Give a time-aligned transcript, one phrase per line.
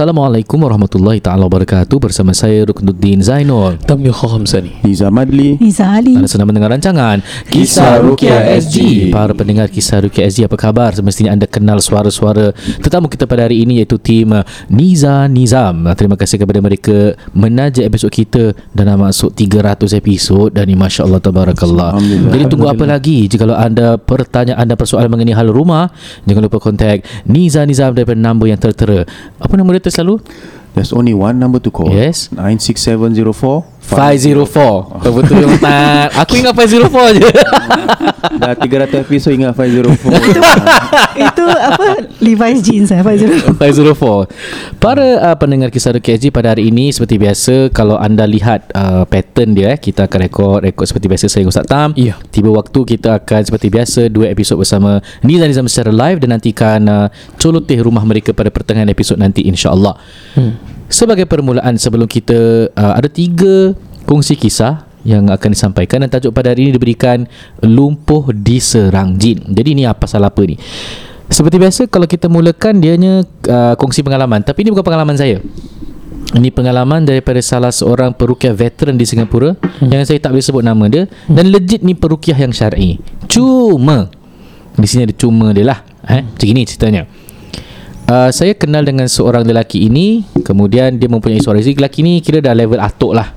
[0.00, 3.76] Assalamualaikum warahmatullahi taala wabarakatuh bersama saya Ruknuddin Zainul.
[3.84, 7.20] Tamil Khamsani Niza Madli Niza Ali Anda sedang mendengar rancangan
[7.52, 9.12] Kisah Ruqyah SG.
[9.12, 10.96] Para pendengar Kisah Ruqyah SG apa khabar?
[10.96, 14.32] Semestinya anda kenal suara-suara tetamu kita pada hari ini iaitu tim
[14.72, 15.84] Niza Nizam.
[15.92, 21.20] Terima kasih kepada mereka menaja episod kita dan dah masuk 300 episod dan ini masya-Allah
[21.20, 22.00] tabarakallah.
[22.32, 23.28] Jadi tunggu apa lagi?
[23.28, 25.92] Jika anda pertanyaan dan persoalan mengenai hal rumah,
[26.24, 29.04] jangan lupa kontak Niza Nizam daripada nombor yang tertera.
[29.36, 30.22] Apa nombor dia terlalu?
[30.74, 32.30] There's only one number to call Yes.
[32.30, 37.28] 96704 504 Betul yang tak Aku ingat 504 je.
[38.40, 40.06] Dah 300 episod ingat 504
[41.28, 41.86] Itu apa?
[42.22, 44.30] Levi's jeans eh 50 504
[44.84, 49.58] Para uh, pendengar kisah KSG pada hari ini Seperti biasa Kalau anda lihat uh, pattern
[49.58, 51.92] dia eh, Kita akan rekod Rekod seperti biasa saya Ustaz Tam.
[51.98, 52.14] Ya.
[52.30, 56.80] Tiba waktu kita akan seperti biasa Dua episod bersama Nizam Nizam secara live Dan nantikan
[56.86, 59.94] uh, Coloteh rumah mereka pada pertengahan episod nanti InsyaAllah
[60.38, 60.79] hmm.
[60.90, 63.78] Sebagai permulaan sebelum kita uh, Ada tiga
[64.10, 67.24] kongsi kisah yang akan disampaikan dan tajuk pada hari ini diberikan
[67.64, 69.40] lumpuh diserang jin.
[69.48, 70.60] Jadi ni apa pasal apa ni?
[71.30, 75.40] Seperti biasa kalau kita mulakan dianya uh, kongsi pengalaman tapi ini bukan pengalaman saya.
[76.30, 79.88] Ini pengalaman daripada salah seorang perukiah veteran di Singapura hmm.
[79.90, 81.34] yang saya tak boleh sebut nama dia hmm.
[81.34, 83.02] dan legit ni perukiah yang syar'i.
[83.26, 84.12] Cuma
[84.76, 85.80] di sini ada cuma dia lah.
[86.06, 87.02] Eh, macam ni ceritanya.
[88.10, 92.42] Uh, saya kenal dengan seorang lelaki ini Kemudian dia mempunyai suara isteri Lelaki ni kira
[92.42, 93.30] dah level atuk lah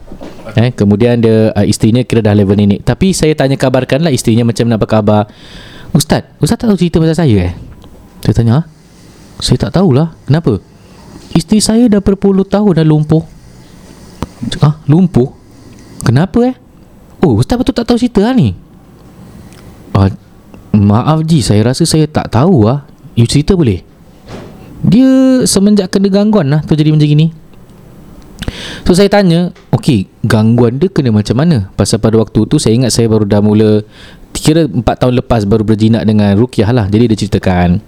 [0.57, 4.49] eh, Kemudian dia uh, isterinya kira dah level nenek Tapi saya tanya kabarkan lah isterinya
[4.49, 5.29] macam mana apa khabar
[5.93, 7.53] Ustaz, Ustaz tak tahu cerita pasal saya eh?
[8.25, 8.61] Saya tanya, ha?
[9.37, 10.57] Saya tak tahulah, kenapa?
[11.37, 13.21] Isteri saya dah berpuluh tahun dah lumpuh
[14.65, 15.37] Ah, lumpuh?
[16.01, 16.57] Kenapa eh?
[17.21, 18.57] Oh, Ustaz betul tak tahu cerita lah ni?
[19.93, 20.09] Ah,
[20.73, 23.92] maaf Ji, saya rasa saya tak tahu lah You cerita boleh?
[24.83, 27.27] Dia semenjak kena gangguan lah terjadi macam ni.
[28.83, 31.71] So saya tanya, okey, gangguan dia kena macam mana?
[31.79, 33.81] Pasal pada waktu tu saya ingat saya baru dah mula
[34.35, 36.91] kira 4 tahun lepas baru berjinak dengan Rukiah lah.
[36.91, 37.79] Jadi dia ceritakan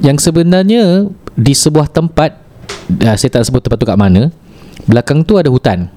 [0.00, 1.06] yang sebenarnya
[1.36, 2.40] di sebuah tempat
[3.04, 4.32] uh, saya tak sebut tempat tu kat mana,
[4.88, 5.92] belakang tu ada hutan.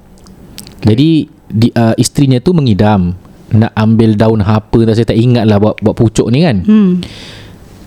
[0.84, 3.16] Jadi di, uh, isterinya tu mengidam
[3.54, 6.62] nak ambil daun apa dah saya tak ingat lah buat, buat pucuk ni kan.
[6.62, 6.92] hmm.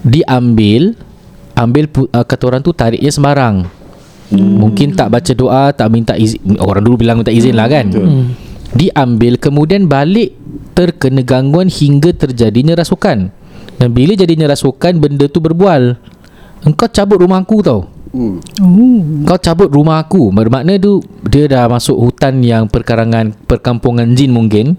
[0.06, 0.94] Diambil
[1.56, 3.66] ambil uh, kata orang tu tariknya sembarang.
[4.26, 4.58] Hmm.
[4.60, 6.60] Mungkin tak baca doa, tak minta izin.
[6.60, 7.88] Orang dulu bilang minta izin lah kan.
[7.90, 8.36] Hmm.
[8.76, 10.36] Diambil kemudian balik
[10.76, 13.32] terkena gangguan hingga terjadinya rasukan.
[13.76, 15.96] Dan bila jadinya rasukan benda tu berbual.
[16.66, 17.88] Engkau cabut rumah aku tau.
[18.12, 18.40] Hmm.
[18.60, 19.00] oh.
[19.24, 20.34] Kau cabut rumah aku.
[20.34, 24.76] Bermakna tu dia dah masuk hutan yang perkarangan perkampungan jin mungkin.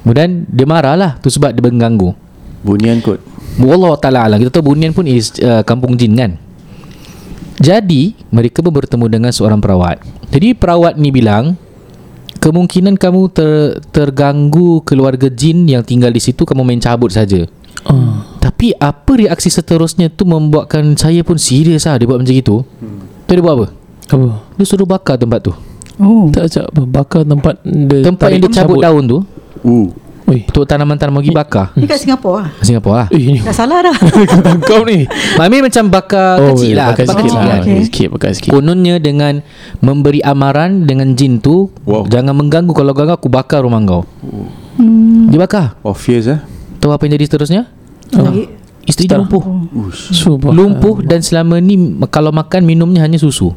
[0.00, 2.16] Kemudian dia marah lah tu sebab dia mengganggu.
[2.60, 6.38] Bunian kot Wallah ta'ala alam Kita tahu Bunian pun is uh, kampung jin kan
[7.58, 11.58] Jadi Mereka pun bertemu dengan seorang perawat Jadi perawat ni bilang
[12.40, 13.50] Kemungkinan kamu ter,
[13.92, 17.44] terganggu keluarga jin yang tinggal di situ Kamu main cabut saja.
[17.84, 18.24] Oh.
[18.40, 23.28] Tapi apa reaksi seterusnya tu Membuatkan saya pun serius lah Dia buat macam itu hmm.
[23.28, 23.66] Tu dia buat apa?
[24.08, 24.28] Apa?
[24.56, 25.52] Dia suruh bakar tempat tu
[26.00, 26.28] oh.
[26.32, 29.18] Tak ajak apa Bakar tempat dia Tempat yang dia cabut daun tu
[29.60, 29.88] Uh
[30.30, 30.46] Oi.
[30.46, 33.96] Untuk tanaman-tanaman pergi bakar Ni kat Singapura lah Singapura lah Eh ni Tak salah dah
[34.70, 35.02] kau ni
[35.34, 37.78] Mami macam bakar kecil lah Bakar sikit Oh, lah okay.
[37.82, 39.42] Sikit bakar sikit Kononnya dengan
[39.78, 42.06] memberi amaran dengan jin tu Wow.
[42.06, 44.06] jangan mengganggu kalau ganggu aku bakar rumah kau.
[44.78, 45.28] hmm.
[45.28, 45.74] Dia bakar.
[45.82, 46.40] Oh fierce eh
[46.78, 47.62] Tahu apa yang jadi seterusnya?
[48.10, 48.46] Lagi
[48.80, 49.42] Isteri dia lumpuh.
[49.82, 50.14] Ush.
[50.16, 51.74] Subhan Lumpuh dan selama ni
[52.06, 53.50] kalau makan minumnya hanya susu.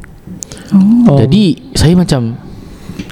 [1.06, 1.18] oh.
[1.18, 2.34] Jadi saya macam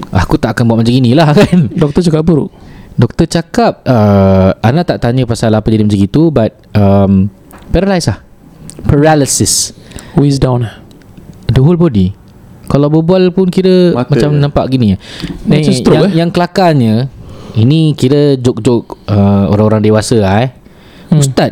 [0.09, 1.69] aku tak akan buat macam inilah kan.
[1.69, 2.51] Doktor cakap apa Ruk?
[2.93, 7.31] Doktor cakap uh, Ana tak tanya pasal apa jadi macam itu but um,
[7.69, 8.19] paralysis lah.
[8.83, 9.53] Paralysis.
[10.13, 10.75] Whiz down lah
[11.47, 12.11] The whole body.
[12.67, 14.39] Kalau berbual pun kira Mata macam dia.
[14.39, 14.95] nampak gini.
[15.43, 16.11] Macam stroke, yang, eh?
[16.15, 16.95] yang kelakarnya
[17.51, 20.49] ini kira jok-jok uh, orang-orang dewasa lah eh.
[21.11, 21.11] Hmm.
[21.11, 21.19] Hmm.
[21.19, 21.51] Ustaz,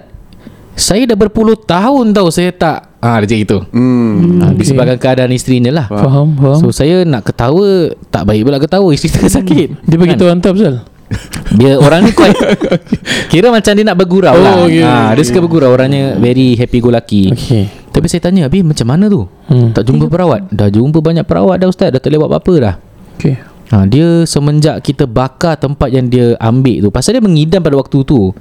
[0.71, 4.39] Saya dah berpuluh tahun tau Saya tak Ah, dia cakap gitu Hmm.
[4.39, 4.63] Okay.
[4.63, 6.59] Disebabkan keadaan isterinya lah Faham, faham.
[6.59, 10.19] So saya nak ketawa Tak baik pula ketawa Isteri tengah sakit dia bagi Kan?
[10.19, 10.75] tahu hantar pasal.
[11.51, 12.37] Dia orang ni quite
[13.31, 14.53] Kira macam dia nak bergurau Oh, lah.
[14.61, 17.33] okay, ah, Dia suka bergurau Orangnya very happy go lucky.
[17.33, 17.65] Okay.
[17.89, 19.25] Tapi saya tanya Habis macam mana tu?
[19.47, 19.73] Hmm.
[19.73, 20.45] Tak jumpa perawat.
[20.47, 21.89] Dah jumpa banyak perawat dah ustaz.
[21.89, 22.75] Dah tak boleh buat apa-apa dah?
[23.17, 23.35] Okay.
[23.69, 28.01] Ha, dia semenjak kita bakar tempat yang dia ambil tu Pasal dia mengidam pada waktu
[28.01, 28.33] tu.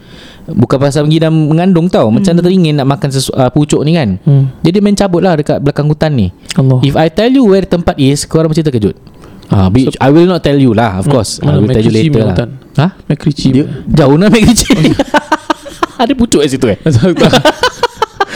[0.46, 2.08] Bukan pasal mengidam mengandung tau.
[2.08, 4.16] Macam dia teringin nak makan sesu- uh, pucuk ni kan.
[4.22, 4.52] Hmm.
[4.60, 6.28] Jadi main cabut lah dekat belakang hutan ni.
[6.54, 6.80] Allah.
[6.80, 8.96] If I tell you where tempat is Korang mesti terkejut
[9.48, 11.88] ha, so, I will not tell you lah Of course I Mana will tell you
[11.88, 12.48] MacRitchie later lah hutan?
[12.74, 12.86] Ha?
[13.06, 13.50] MacRitchie.
[13.50, 14.78] Dia- Jauh nak ambil kecil
[15.96, 16.78] Ada pucuk kat situ eh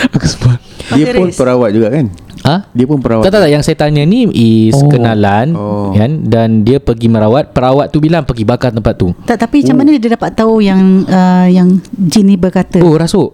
[0.09, 0.59] Aku sebut.
[0.93, 2.07] Dia pun perawat juga kan?
[2.43, 2.57] Ha?
[2.69, 3.23] Dia pun perawat.
[3.23, 4.91] Tak tak tak Yang saya tanya ni Is Oh.
[4.91, 5.95] kenalan Oh.
[5.95, 9.77] kan Dan dia pergi merawat Perawat tu bilang Pergi bakar tempat tu Tak, tapi macam
[9.79, 12.79] mana dia dapat tahu yang uh, yang jin ni berkata?
[12.79, 13.31] Oh rasuk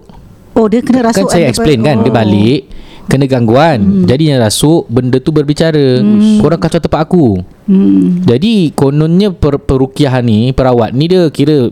[0.52, 1.24] Oh, dia kena rasuk.
[1.24, 2.14] Kan saya explain kan Dia Oh.
[2.14, 2.60] balik
[3.08, 4.04] Kena gangguan hmm.
[4.04, 6.38] Jadi yang rasuk Benda tu berbicara hmm.
[6.38, 8.24] Korang kacau tempat aku Hmm.
[8.24, 11.68] Jadi kononnya per, Perukiahan ni Perawat ni dia kira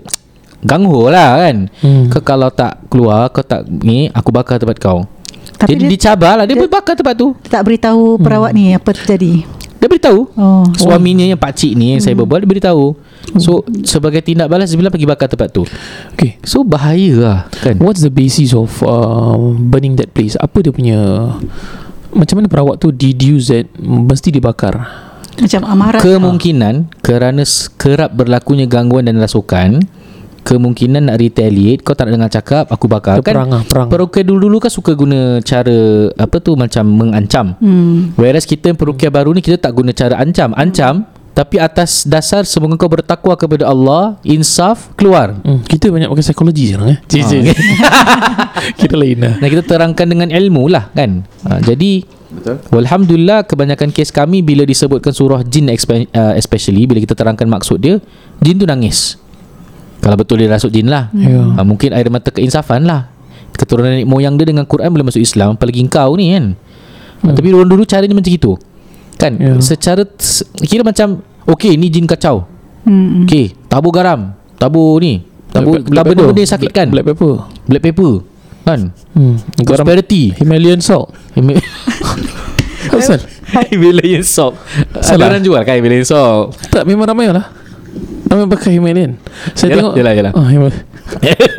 [0.61, 2.09] Gangho lah kan Hmm.
[2.09, 5.09] Kau kalau tak keluar Kau tak ni Aku bakar tempat kau
[5.55, 8.93] Tapi Jadi dia, dicabar lah Dia, dia- bakar tempat tu tak beritahu perawat ni apa
[8.93, 9.45] terjadi.
[9.77, 10.65] Dia beritahu Oh.
[10.75, 12.93] Suaminya yang pakcik ni Yang saya berbual Dia beritahu
[13.37, 15.67] So sebagai tindak balas Dia bilang pergi bakar tempat tu
[16.15, 16.39] Okay.
[16.41, 20.39] So bahaya lah Kan What's the basis of uh, burning that place?
[20.39, 20.99] Apa dia punya
[22.17, 24.89] macam mana perawat tu deduce that mesti dibakar?
[25.37, 26.01] Macam amarat.
[26.01, 29.85] Kemungkinan kerana s- kerap berlakunya gangguan dan rasukan,
[30.41, 33.21] kemungkinan nak retaliate, kau tak nak dengar cakap, aku bakar.
[33.21, 33.93] Dia perang lah, perang.
[33.93, 35.77] Perukia dulu-dulu kan suka guna cara
[36.17, 37.53] apa tu macam mengancam.
[37.61, 38.17] Hmm.
[38.17, 40.57] Whereas kita yang perukia baru ni kita tak guna cara ancam.
[40.57, 41.05] Ancam
[41.37, 45.37] tapi atas dasar semoga kau bertakwa kepada Allah, insaf, keluar.
[45.45, 46.99] Hmm, kita banyak pakai psikologi sekarang eh.
[47.05, 47.53] Cik,
[48.81, 49.35] kita lain lah.
[49.45, 51.29] Dan kita terangkan dengan ilmu lah kan.
[51.45, 52.57] Ha, jadi Betul.
[52.73, 55.77] Alhamdulillah kebanyakan kes kami bila disebutkan surah jin uh,
[56.41, 58.01] especially bila kita terangkan maksud dia,
[58.41, 59.21] jin tu nangis.
[60.01, 61.13] Kalau betul dia rasuk jin lah.
[61.13, 61.37] Ya.
[61.37, 63.13] Ha, mungkin air mata keinsafan lah.
[63.53, 66.57] Keturunan nenek moyang dia dengan Quran boleh masuk Islam, apalagi kau ni kan.
[67.21, 67.37] Hmm.
[67.37, 68.57] Tapi orang dulu cara dia macam itu.
[69.17, 69.33] Kan?
[69.37, 69.57] Ya.
[69.59, 70.05] Secara
[70.61, 72.45] kira macam okey ni jin kacau.
[72.83, 73.25] Hmm.
[73.25, 76.27] Okey, tabur garam, tabur ni, tabur Black- black tabur pepper.
[76.29, 76.87] benda yang sakitkan.
[76.89, 77.35] Black pepper.
[77.65, 78.13] Black pepper.
[78.63, 78.81] Kan?
[79.13, 79.35] Hmm.
[79.57, 80.35] Garam Prosperity.
[80.35, 81.15] Himalayan salt.
[82.89, 83.19] Asal?
[83.69, 84.55] Himalayan salt
[84.91, 85.27] Ada Salah.
[85.29, 87.51] orang jual kan Himalayan salt Tak memang ramai lah.
[88.27, 89.19] Ramai pakai Himalayan.
[89.53, 89.95] Saya Yalah, tengok.
[89.97, 90.33] yalah, yalah.
[90.35, 90.83] Ah, Himalayan.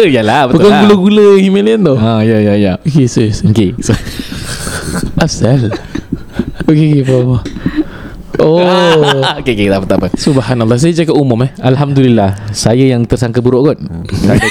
[0.19, 1.95] Yalah betul Bukan lah gula-gula Himalayan tau.
[1.95, 3.47] Ha ya ya ya Okay, so, so.
[3.47, 3.95] Okay so,
[5.15, 5.71] Asal.
[6.67, 7.37] Okay, okay, apa-apa.
[8.37, 8.59] Oh.
[9.41, 10.07] okay, okay, tak apa, tak apa.
[10.13, 10.77] Subhanallah.
[10.77, 11.51] Saya cakap umum eh.
[11.57, 13.77] Alhamdulillah Saya yang tersangka buruk kot
[14.27, 14.47] tak ada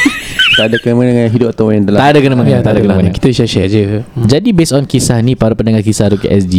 [0.56, 2.00] tak ada kena dengan hidup atau yang dalam.
[2.00, 4.00] Tak ada kena mana Ya, Tak ada kena mana Kita share-share je.
[4.24, 6.54] Jadi based on kisah ni Para pendengar kisah Ruki SG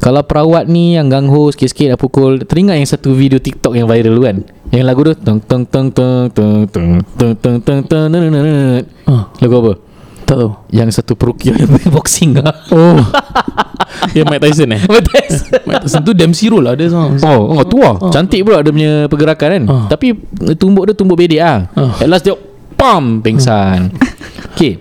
[0.00, 4.12] Kalau perawat ni Yang gangho sikit-sikit Dah pukul Teringat yang satu video TikTok Yang viral
[4.16, 4.36] tu kan
[4.72, 9.28] Yang lagu tu Tung tung tung tung tung tung tung tung tung tung tung Ah,
[9.44, 9.89] Lagu apa?
[10.38, 10.50] Tahu.
[10.70, 12.98] Yang satu perukia Yang boxing lah Oh.
[14.16, 14.82] Yang Mike Tyson eh?
[14.86, 15.22] Betul
[15.66, 16.88] Mike Tyson tu Dempsey Roll lah dia.
[16.94, 17.98] Oh, oh tu lah.
[17.98, 18.10] Oh.
[18.10, 19.64] Cantik pula dia punya pergerakan kan.
[19.66, 19.84] Oh.
[19.90, 20.14] Tapi
[20.56, 21.68] tumbuk dia tumbuk bedek ah.
[21.76, 21.92] Oh.
[21.98, 22.34] At last dia
[22.78, 23.92] pam pingsan.
[24.54, 24.80] Okey.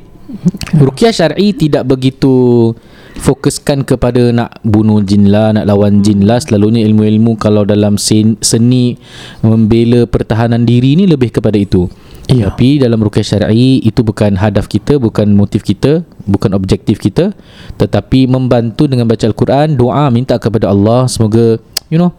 [0.77, 2.71] Ruqyah syar'i tidak begitu
[3.19, 6.39] fokuskan kepada nak bunuh jin lah, nak lawan jin lah.
[6.39, 8.95] Selalunya ilmu-ilmu kalau dalam sen- seni
[9.43, 11.91] membela pertahanan diri ni lebih kepada itu.
[12.29, 12.53] Ya.
[12.53, 17.33] Tapi dalam ruqyah syar'i itu bukan hadaf kita, bukan motif kita, bukan objektif kita,
[17.81, 21.57] tetapi membantu dengan baca al-Quran, doa minta kepada Allah semoga
[21.89, 22.13] you know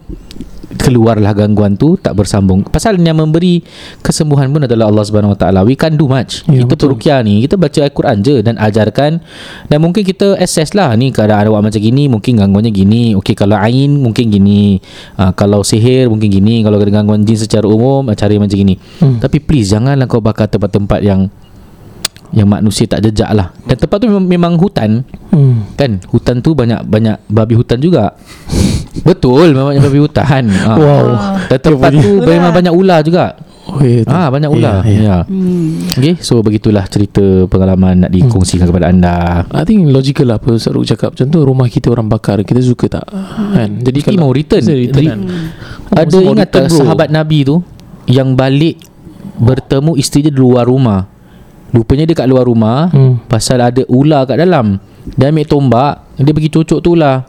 [0.78, 2.62] keluarlah gangguan tu tak bersambung.
[2.62, 3.62] Pasal yang memberi
[4.06, 5.60] kesembuhan pun adalah Allah Subhanahu Wa Taala.
[5.66, 6.46] We can't do much.
[6.46, 6.86] Ya, kita betul.
[6.94, 9.18] perukia ni kita baca al-Quran je dan ajarkan
[9.66, 13.18] dan mungkin kita assess lah ni keadaan awak macam gini mungkin gangguannya gini.
[13.18, 14.78] Okey kalau ain mungkin gini.
[15.18, 16.62] Uh, kalau sihir mungkin gini.
[16.62, 18.78] Kalau ada gangguan jin secara umum ah, cara macam gini.
[19.02, 19.18] Hmm.
[19.18, 21.26] Tapi please janganlah kau bakar tempat-tempat yang
[22.30, 23.50] yang manusia tak jejak lah.
[23.66, 25.02] Dan tempat tu memang, memang hutan
[25.34, 25.66] Hmm.
[25.74, 25.98] kan.
[26.10, 28.14] Hutan tu banyak banyak babi hutan juga.
[29.06, 30.44] Betul memang babi hutan.
[30.50, 30.74] Ha.
[30.80, 31.06] Wow.
[31.46, 33.36] Dan tempat tu memang banyak ular juga.
[33.70, 34.02] Oh, ya.
[34.10, 34.82] Ah banyak ular.
[34.82, 34.98] Ya, ya.
[34.98, 35.16] ya.
[35.30, 35.86] Hmm.
[35.94, 39.46] Okay, so begitulah cerita pengalaman nak dikongsikan kepada anda.
[39.54, 42.90] I think logical lah apa Ustaz Ruk cakap Contoh rumah kita orang bakar Kita suka
[42.90, 43.70] tak kan?
[43.78, 44.64] Jadi Tapi mau return.
[44.64, 45.20] Return Re- kan?
[45.90, 46.78] Ada Mesti mau ingat return, tak bro.
[46.82, 47.56] sahabat Nabi tu
[48.10, 48.82] yang balik
[49.38, 51.06] bertemu isteri dia di luar rumah.
[51.70, 53.30] Rupanya dia kat luar rumah hmm.
[53.30, 54.82] pasal ada ular kat dalam.
[55.14, 57.24] Dia ambil tombak, dia pergi cocok tu ular.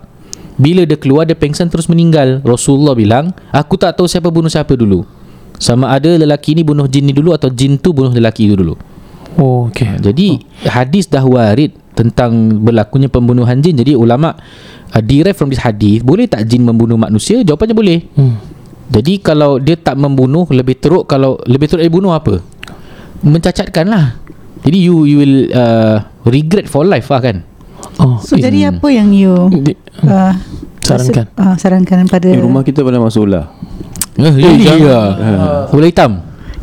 [0.62, 2.46] Bila dia keluar dia pengsan terus meninggal.
[2.46, 5.02] Rasulullah bilang, aku tak tahu siapa bunuh siapa dulu.
[5.58, 8.78] Sama ada lelaki ni bunuh jin ni dulu atau jin tu bunuh lelaki tu dulu.
[9.40, 13.74] Oh okay Jadi hadis dah warid tentang berlakunya pembunuhan jin.
[13.74, 14.38] Jadi ulama
[14.94, 17.42] uh, derive from this hadis, boleh tak jin membunuh manusia?
[17.42, 18.00] Jawapannya boleh.
[18.14, 18.36] hmm.
[18.92, 22.44] Jadi kalau dia tak membunuh lebih teruk kalau lebih teruk dia bunuh apa?
[23.24, 24.20] Mencacatkan lah.
[24.62, 27.48] Jadi you you will uh, regret for life lah kan.
[27.98, 30.34] Oh So jadi apa yang you Di- uh,
[30.80, 31.26] Sarankan.
[31.28, 33.52] rasa- uh, Sarankan pada Eh, rumah kita pernah masuk ular
[34.14, 34.80] Eh, really jangan.
[34.80, 35.00] ya.
[35.70, 36.12] Ular hitam.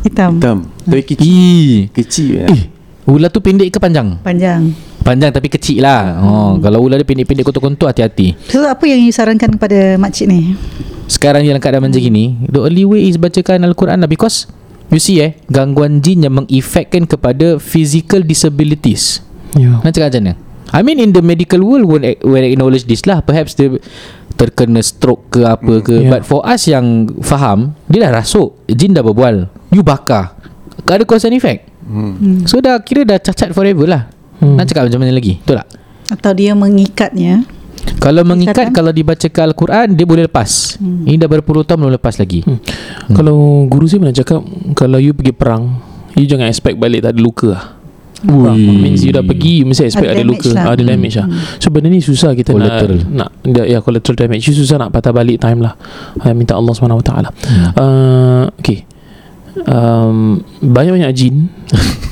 [0.01, 1.77] hitam Hitam Tapi kecil Ih.
[1.91, 2.45] Kecil ya.
[2.47, 2.61] Eh,
[3.05, 4.17] ular tu pendek ke panjang?
[4.19, 6.19] Panjang Panjang tapi kecil lah.
[6.19, 8.35] Oh, kalau ular dia pendek-pendek kontor-kontor hati-hati.
[8.45, 10.53] So apa yang you sarankan kepada makcik ni
[11.07, 14.45] Sekarang dalam keadaan macam gini, the only way is bacakan Al-Quran lah because
[14.87, 19.23] you see eh, gangguan jin yang mengefekkan kepada physical disabilities.
[19.53, 19.79] yeah.
[19.79, 20.33] Nak cakap macam mana?
[20.69, 23.25] I mean in the medical world won't, won't acknowledge this lah.
[23.25, 23.73] Perhaps dia
[24.37, 26.05] terkena stroke ke apa ke.
[26.05, 26.11] yeah.
[26.13, 28.55] But for us yang faham, dia dah rasuk.
[28.69, 29.49] Jin dah berbual.
[29.73, 30.37] You bakar.
[30.85, 31.67] Tak ada cause and effect.
[31.83, 32.45] Hmm.
[32.45, 34.03] So dah kira dah cacat forever lah.
[34.39, 34.55] Hmm.
[34.55, 35.41] Nak cakap macam mana lagi?
[35.41, 35.67] Betul tak?
[36.09, 37.45] Atau dia mengikatnya
[38.01, 38.73] Kalau mengikat Ikatan?
[38.73, 41.05] Kalau dibacakan Al-Quran Dia boleh lepas hmm.
[41.05, 42.57] Ini dah berpuluh tahun Belum lepas lagi Hmm.
[43.13, 44.41] Kalau guru saya pernah cakap
[44.73, 45.81] Kalau you pergi perang
[46.17, 47.78] You jangan expect balik tak ada luka lah
[48.19, 48.59] Faham?
[48.59, 50.49] Means you dah pergi You mesti expect Ada ada, luka.
[50.51, 50.75] lah.
[50.75, 51.27] Ada damage lah.
[51.63, 52.99] So benda ni susah kita Collateral.
[53.07, 54.43] nak nak Ya collateral damage.
[54.51, 55.79] You susah nak patah balik time lah.
[56.19, 57.69] Uh, Minta Allah SWT hmm.
[57.79, 58.83] uh, Okay
[59.63, 61.47] um, Banyak-banyak jin.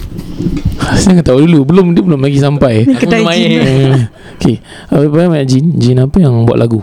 [1.04, 1.68] Saya tahu dulu.
[1.68, 2.88] Belum dia belum lagi sampai.
[2.88, 3.50] Kedai jin.
[3.60, 4.00] Eh,
[4.40, 4.56] Okay
[4.96, 5.66] uh, Banyak-banyak jin.
[5.76, 6.80] Jin apa yang buat lagu?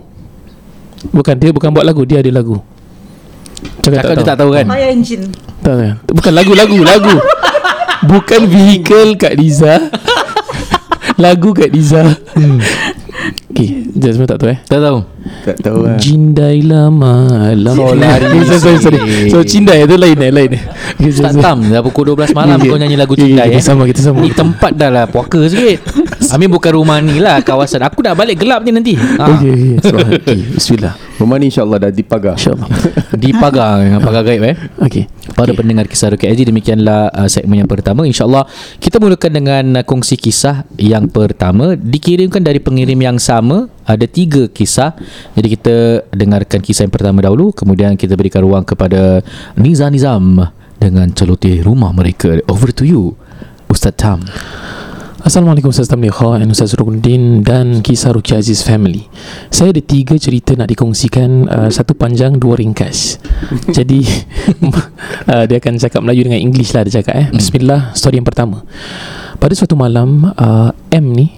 [1.13, 2.05] Bukan dia bukan buat lagu.
[2.05, 2.61] Dia ada lagu.
[3.81, 4.67] Cakap Cakap dia tak tahu kan?
[4.69, 5.25] Fire engine
[5.65, 5.97] tak, tak.
[6.13, 7.15] Bukan lagu-lagu Lagu
[8.05, 9.81] Bukan vehicle Kak Liza
[11.23, 12.05] Lagu Kak Liza
[13.49, 14.59] Okay Jangan semua tak tahu eh?
[14.67, 14.99] Tak tahu.
[15.45, 18.99] Tak tahu lah Cindailah malam Oh, lari sorry, sorry.
[19.31, 20.29] So cindai tu lain eh?
[20.29, 20.63] Lain eh?
[20.95, 23.57] Okay, so- so- tam Dah pukul 12 malam Okay, Kau nyanyi lagu cindai okay, eh?
[23.57, 25.79] Kita sama kita sama Ni tempat dah lah Puaka sikit
[26.35, 27.87] Amin bukan rumah ni lah Kawasan.
[27.87, 28.99] Aku nak balik gelap ni nanti.
[28.99, 29.39] Ha.
[29.39, 30.39] Okay, okay.
[30.59, 30.99] Bismillah.
[31.15, 32.35] Rumah ni insyaAllah dah dipagar.
[32.35, 32.67] InsyaAllah.
[33.23, 34.59] Di pagar Dengan pagar gaib eh.
[34.83, 35.07] Okay
[35.39, 35.63] Para okay.
[35.63, 38.03] pendengar kisah Rukiat Haji Demikianlah uh, segmen yang pertama.
[38.03, 38.51] InsyaAllah
[38.83, 41.79] Kita mulakan dengan uh, Kongsi kisah Yang pertama.
[41.79, 44.99] Dikirimkan dari pengirim yang sama Ada tiga kisah.
[45.39, 49.23] Jadi kita Dengarkan kisah yang pertama dahulu Kemudian kita berikan ruang kepada
[49.55, 50.51] Niza Nizam
[50.83, 52.43] Dengan celoteh rumah mereka.
[52.51, 53.15] Over to you
[53.71, 54.27] Ustaz Tam
[55.25, 59.09] Assalamualaikum Ustaz Tamliha dan Ustaz Rukuddin dan kisah Rukia Aziz Family.
[59.49, 63.17] Saya ada tiga cerita nak dikongsikan, uh, satu panjang, dua ringkas.
[63.81, 64.05] Jadi
[65.33, 67.27] uh, dia akan cakap Melayu dengan English lah dia cakap eh.
[67.33, 68.69] Bismillah, story yang pertama.
[69.41, 71.33] Pada suatu malam uh, M ni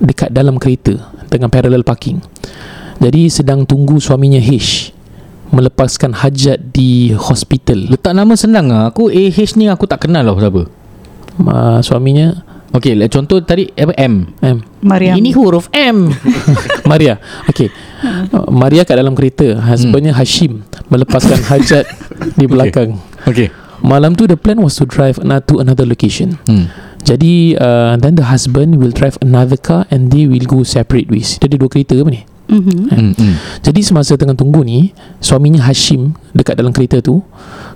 [0.00, 0.96] dekat dalam kereta
[1.28, 2.24] dengan parallel parking.
[3.04, 4.96] Jadi sedang tunggu suaminya H
[5.52, 7.84] melepaskan hajat di hospital.
[7.92, 10.80] Letak nama senang lah Aku AH ni aku tak kenal lah siapa
[11.40, 12.36] Uh, suaminya
[12.70, 14.30] Okey, like contoh tadi apa M.
[14.38, 14.62] M.
[14.78, 16.06] Mariam Ini huruf M.
[16.90, 17.18] Maria
[17.50, 17.66] Okay
[18.30, 21.82] uh, Maria kat dalam kereta Husbandnya Hashim Melepaskan hajat
[22.38, 22.94] Di belakang
[23.26, 23.50] Okey.
[23.82, 26.70] Malam tu the plan was to drive To another location Hmm.
[27.02, 31.42] Jadi uh, Then the husband Will drive another car And they will go separate ways
[31.42, 32.90] ada dua kereta ke apa ni Mhm.
[32.90, 33.12] Hmm.
[33.14, 33.34] hmm.
[33.62, 37.18] Jadi semasa tengah tunggu ni Suaminya Hashim Dekat dalam kereta tu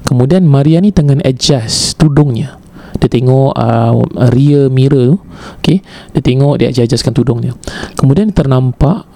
[0.06, 2.62] Kemudian Maria ni tengah adjust Tudungnya
[2.98, 3.92] Dia tengok uh,
[4.30, 5.16] rear mirror tu
[5.60, 5.82] Okay?
[6.14, 7.52] Dia tengok dia adjustkan tudungnya
[7.98, 9.06] Kemudian ternampak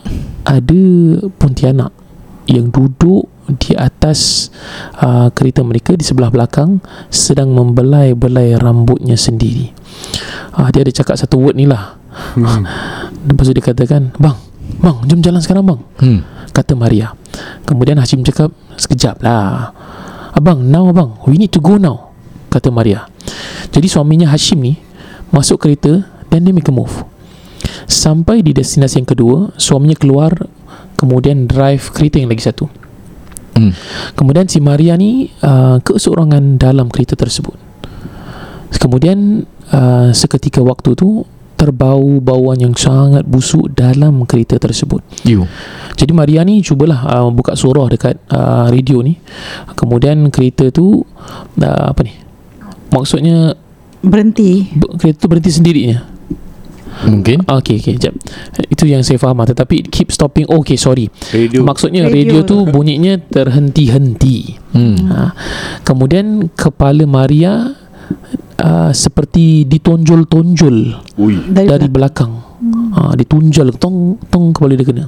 [0.42, 0.82] Ada
[1.38, 1.94] Pontianak
[2.50, 3.24] Yang duduk
[3.58, 4.50] Di atas
[4.98, 9.70] uh, Kereta mereka Di sebelah belakang Sedang membelai-belai Rambutnya sendiri.
[10.58, 11.96] Uh, Dia ada cakap satu word ni lah.
[12.34, 12.66] Hmm.
[13.28, 14.38] Lepas tu dia katakan Bang
[14.78, 15.80] Bang jom jalan sekarang bang.
[16.02, 16.20] Hmm.
[16.52, 17.14] Kata Maria.
[17.64, 19.72] Kemudian Hashim cakap Sekejap lah.
[20.36, 21.18] Abang now abang.
[21.24, 22.07] We need to go now
[22.58, 23.06] Kata Maria
[23.70, 24.74] Jadi suaminya Hashim ni
[25.30, 27.06] Masuk kereta Dan dia make a move
[27.86, 30.34] Sampai di destinasi yang kedua Suaminya keluar
[30.98, 32.66] Kemudian drive kereta yang lagi satu
[33.58, 33.74] Hmm.
[34.14, 37.58] Kemudian si Maria ni uh, Keseorangan dalam kereta tersebut
[38.78, 39.42] Kemudian
[39.74, 41.26] uh, Seketika waktu tu
[41.58, 45.50] Terbau bauan yang sangat busuk Dalam kereta tersebut You.
[45.98, 49.18] jadi Maria ni cubalah uh, buka surah dekat uh, radio ni.
[49.74, 52.14] Kemudian kereta tu uh, apa ni?
[52.88, 53.54] Maksudnya
[53.98, 55.98] Berhenti ber- kereta tu berhenti sendirinya.
[56.98, 57.46] Mungkin.
[57.46, 58.14] Ah, Okay, okay, jap.
[58.66, 59.46] Itu yang saya faham lah.
[59.46, 60.46] Tetapi it keep stopping.
[60.46, 61.06] Oh, okay, sorry.
[61.30, 62.46] Radio Maksudnya radio, Radio.
[62.46, 64.58] tu bunyinya terhenti-henti.
[64.70, 64.98] Hmm.
[65.06, 65.34] Ha.
[65.82, 67.74] Kemudian kepala Maria
[68.58, 70.76] uh, seperti ditonjol-tonjol
[71.16, 72.32] Ui dari, dari belakang.
[72.90, 75.06] Ha, ditunjal tong tong kepala dia kena.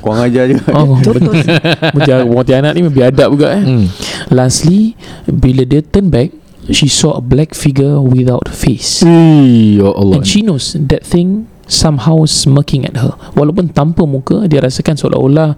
[0.00, 1.44] Korang ajar je Oh, Jotos.
[1.92, 3.60] Menjaga Pontianak ni biadab juga eh.
[3.60, 3.84] Hmm.
[4.32, 6.32] Lastly Bila dia turn back
[6.70, 9.00] she saw a black figure without face.
[9.00, 13.12] Ya Allah And she knows that thing somehow smirking at her.
[13.32, 15.52] Walaupun tanpa muka, dia rasakan seolah-olah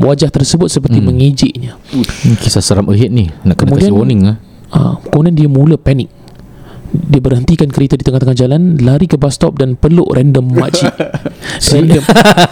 [0.00, 1.12] wajah tersebut seperti Hmm.
[1.12, 1.76] mengejeknya.
[2.24, 4.36] Ni Kisah seram ahit ni Nak kena Kemudian- kasih warning lah
[4.72, 6.08] Uh, kemudian dia mula panik.
[6.88, 10.88] Dia berhentikan kereta di tengah-tengah jalan, lari ke bus stop dan peluk random makcik.
[11.76, 12.00] random,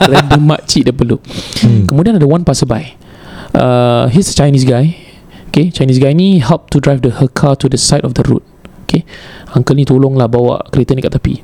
[0.04, 1.24] random makcik dia peluk.
[1.64, 1.88] Hmm.
[1.88, 2.92] Kemudian ada one passerby.
[3.56, 4.92] Uh, he's a Chinese guy.
[5.50, 8.22] Okay, Chinese guy ni help to drive the her car to the side of the
[8.22, 8.46] road.
[8.86, 9.02] Okay,
[9.54, 11.42] uncle ni tolonglah bawa kereta ni kat tepi.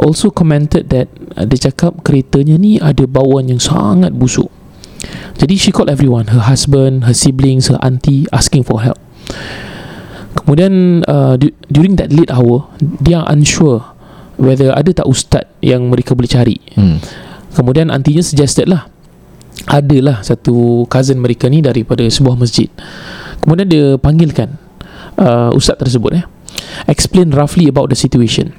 [0.00, 4.48] Also commented that uh, dia cakap keretanya ni ada bauan yang sangat busuk.
[5.38, 8.98] Jadi she called everyone, her husband, her siblings, her auntie asking for help.
[10.36, 13.84] Kemudian uh, du- during that late hour, dia unsure
[14.36, 16.56] whether ada tak ustaz yang mereka boleh cari.
[16.76, 16.98] hmm.
[17.56, 18.86] Kemudian antinya suggested lah
[19.68, 22.72] Adalah satu cousin mereka ni daripada sebuah masjid.
[23.44, 24.56] Kemudian dia panggilkan
[25.20, 26.24] uh, Ustaz tersebut eh
[26.88, 28.56] Explain roughly about the situation.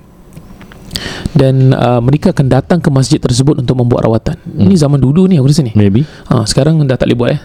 [1.34, 4.38] Dan uh, mereka akan datang ke masjid tersebut untuk membuat rawatan.
[4.38, 4.70] Hmm.
[4.70, 5.74] Ini zaman dulu ni aku rasa ni.
[5.74, 6.04] Maybe.
[6.30, 7.42] Ha, Sekarang dah tak boleh buat eh.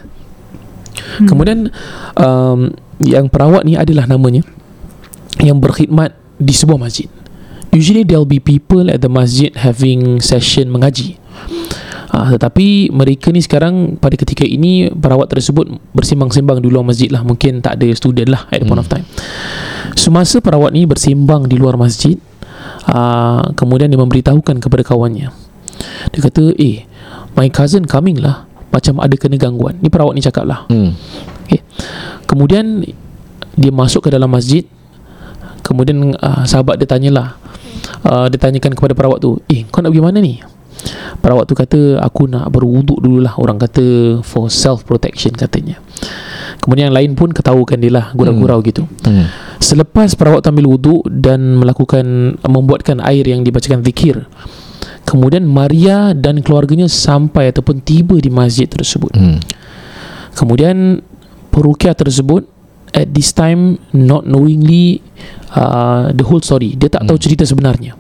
[1.26, 1.74] Kemudian
[2.18, 2.70] um,
[3.02, 4.46] Yang perawat ni adalah namanya
[5.42, 7.10] Yang berkhidmat di sebuah masjid.
[7.74, 11.18] Usually there'll be people at the masjid Having session mengaji
[12.14, 17.26] ha, Tetapi mereka ni sekarang Pada ketika ini Perawat tersebut Bersimbang-simbang di luar masjid lah.
[17.26, 19.02] Mungkin tak ada student lah At the point of time.
[19.98, 22.14] Semasa perawat ni bersimbang di luar masjid
[22.86, 25.34] uh, Kemudian dia memberitahukan kepada kawannya.
[26.14, 26.86] Dia kata Eh
[27.34, 28.46] My cousin coming lah.
[28.70, 29.78] Macam ada kena gangguan.
[29.82, 30.70] Ni perawat ni cakap lah.
[30.70, 30.94] Hmm.
[32.30, 32.86] Kemudian
[33.58, 34.62] Dia masuk ke dalam masjid.
[35.66, 37.38] Kemudian uh, sahabat dia tanyalah.
[38.06, 40.40] Uh, Dia tanyakan kepada perawat tu Eh kau nak pergi mana ni
[41.18, 45.80] Perawat tu kata Aku nak berwuduk dululah Orang kata For self protection katanya
[46.60, 49.28] Kemudian yang lain pun ketahukan dia lah Gurau-gurau gitu Hmm.
[49.56, 52.04] Selepas perawat tu ambil wuduk Dan melakukan
[52.40, 54.24] Membuatkan air yang dibacakan zikir
[55.04, 59.40] Kemudian Maria dan keluarganya Sampai ataupun tiba di masjid tersebut Hmm.
[60.32, 61.00] Kemudian
[61.48, 62.48] Perukia tersebut
[62.90, 65.00] At this time Not knowingly
[65.52, 67.24] uh, The whole story Dia tak tahu Hmm.
[67.24, 67.94] cerita sebenarnya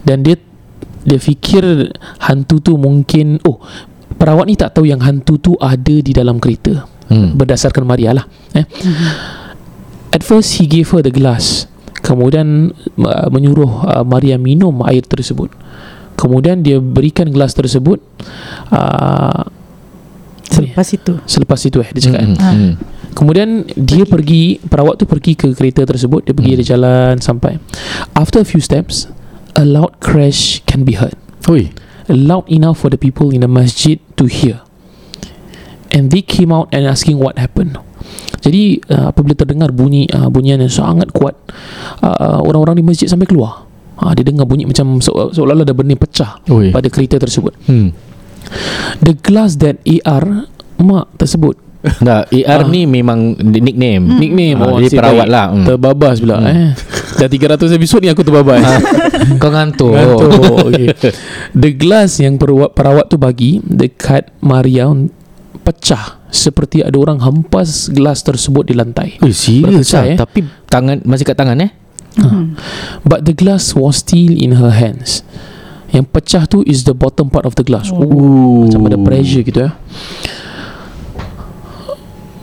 [0.00, 0.36] Dan dia
[1.04, 3.60] Dia fikir Hantu tu mungkin Oh
[4.14, 7.36] Perawat ni tak tahu yang hantu tu ada di dalam kereta Hmm.
[7.36, 8.64] Berdasarkan Maria lah eh.
[10.08, 11.68] At first he gave her the glass
[12.00, 15.52] Kemudian uh, menyuruh uh, Maria minum air tersebut
[16.14, 18.00] Kemudian dia berikan gelas tersebut
[18.70, 19.44] uh,
[20.46, 22.32] Selepas itu Selepas itu eh Dia cakap Hmm.
[22.32, 22.52] kan Ah.
[22.52, 22.72] Hmm.
[23.12, 26.58] Kemudian dia pergi Perawat tu pergi ke kereta tersebut Dia pergi Hmm.
[26.58, 27.60] dia jalan sampai
[28.12, 29.12] After a few steps
[29.54, 31.14] A loud crash can be heard
[31.46, 31.70] Oi.
[32.06, 34.60] Loud enough for the people in the masjid to hear
[35.88, 37.78] And they came out and asking what happened
[38.40, 41.38] Jadi uh, apabila terdengar bunyi uh, Bunyian yang sangat kuat
[42.00, 43.64] uh, Orang-orang di masjid sampai keluar
[43.96, 46.68] uh, Dia dengar bunyi macam se- Seolah-olah ada benda pecah Oi.
[46.68, 47.94] Pada kereta tersebut Hmm.
[49.00, 50.44] The glass that AR
[50.76, 51.56] Mak tersebut
[51.98, 52.64] Dah AR Ah.
[52.64, 54.16] ni memang nickname.
[54.16, 55.30] Nickname Ah, oh, dia perawat baik.
[55.30, 55.46] lah.
[55.48, 55.64] Hmm.
[55.64, 56.48] Terbabas pula Hmm.
[56.48, 56.70] eh.
[57.14, 58.80] Dah 300 episod ni aku terbabas Ah,
[59.36, 59.92] Kau ngantuk.
[59.92, 60.30] Ngantuk
[60.66, 60.88] okay.
[61.52, 64.90] The glass yang perawat, perawat tu bagi Dekat Maria
[65.56, 70.04] Pecah Seperti ada orang hempas gelas tersebut di lantai Eh, serius lah.
[70.06, 70.16] eh?
[70.16, 71.70] Tapi tangan masih kat tangan eh?
[72.14, 72.54] Hmm.
[73.02, 75.22] But the glass was still in her hands
[75.88, 78.66] Yang pecah tu is the bottom part of the glass oh.
[78.66, 79.74] Macam ada pressure gitu ya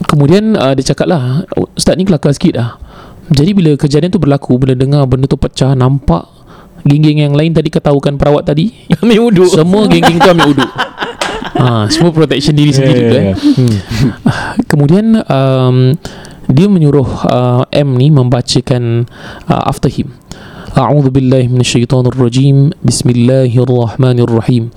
[0.01, 2.69] Kemudian uh, dia cakap lah Ustaz ni kelakar sikit lah
[3.31, 6.27] Jadi bila kejadian tu berlaku Bila dengar benda tu pecah Nampak
[6.83, 9.49] Geng-geng yang lain tadi ketahukan perawat tadi Ambil wuduk.
[9.53, 10.71] Semua geng-geng tu ambil uduk.
[11.51, 13.35] Ha, Semua protection diri sendiri tu eh.
[13.37, 13.77] Hmm.
[14.71, 15.93] Kemudian um,
[16.49, 19.05] Dia menyuruh uh, M ni Membacakan
[19.45, 20.15] uh, After him.
[20.73, 24.73] A'udhu billahi minasyaitanir rajim Bismillahirrahmanirrahim.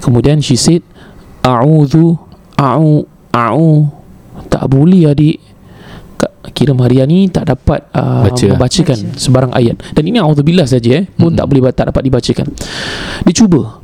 [0.00, 0.80] Kemudian she said
[1.44, 2.16] A'udhu
[2.56, 3.92] A'u A'u.
[4.48, 5.36] Tak boleh adik
[6.62, 8.46] Kira Maria ni tak dapat uh, Baca.
[8.54, 9.18] membacakan Baca.
[9.18, 11.38] sebarang ayat Dan ini A'udzubillah saja eh Pun Mm-mm.
[11.42, 12.46] tak boleh tak dapat dibacakan
[13.26, 13.82] Dia cuba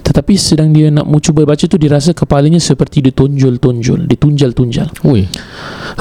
[0.00, 5.22] tetapi sedang dia nak mau cuba baca tu Dia rasa kepalanya seperti ditonjol-tonjol Ditunjal-tunjal Ui.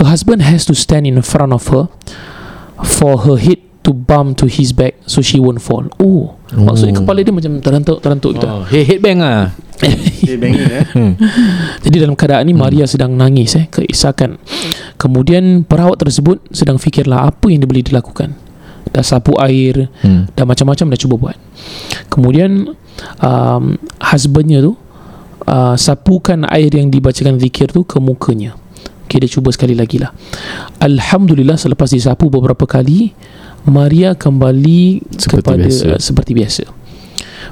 [0.02, 1.94] Her husband has to stand in front of her
[2.82, 5.90] For her head to bump to his back So she won't fall.
[5.98, 8.46] Oh, Maksudnya kepala dia macam terantuk-terantuk gitu.
[8.46, 9.50] Oh, head headbang ah.
[10.44, 10.86] Bangin eh.
[10.92, 11.14] Hmm.
[11.82, 14.36] Jadi dalam keadaan ni Maria sedang nangis eh Keisakan
[15.00, 18.36] Kemudian perawat tersebut Sedang fikirlah Apa yang dia boleh dilakukan.
[18.92, 20.28] Dah sapu air Hmm.
[20.36, 21.38] Dah macam-macam dah cuba buat.
[22.12, 22.76] Kemudian
[23.24, 23.64] um,
[24.04, 24.76] Husbandnya tu
[25.48, 28.60] uh, Sapukan air yang dibacakan zikir tu Ke mukanya.
[29.10, 30.14] Okay, dia cuba sekali lagi lah.
[30.78, 33.10] Alhamdulillah selepas disapu beberapa kali,
[33.70, 35.86] Maria kembali Seperti kepada biasa.
[35.88, 36.64] uh, seperti biasa.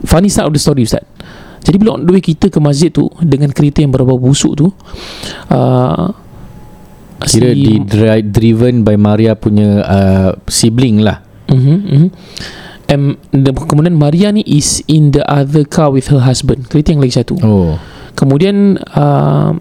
[0.04, 1.02] Funny side of the story Ustaz.
[1.62, 4.68] Jadi bila on the way kita ke masjid tu dengan kereta yang berbau busuk tu,
[5.50, 6.08] uh,
[7.18, 11.26] Kira di dri- driven by Maria punya uh, sibling lah.
[11.50, 12.08] Mhm, mhm.
[12.88, 16.72] Um, dan kemudian Maria ni is in the other car with her husband.
[16.72, 17.36] Kereta yang lagi satu.
[17.42, 17.76] Oh.
[18.16, 19.52] Kemudian uh,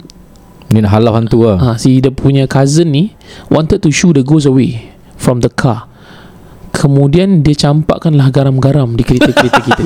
[0.66, 1.59] Ni nak halau hantu lah.
[1.59, 3.14] ha, si dia punya cousin ni
[3.49, 5.90] wanted to shoo the ghost away from the car.
[6.77, 9.85] Kemudian dia campakkanlah garam-garam di kereta-kereta kita.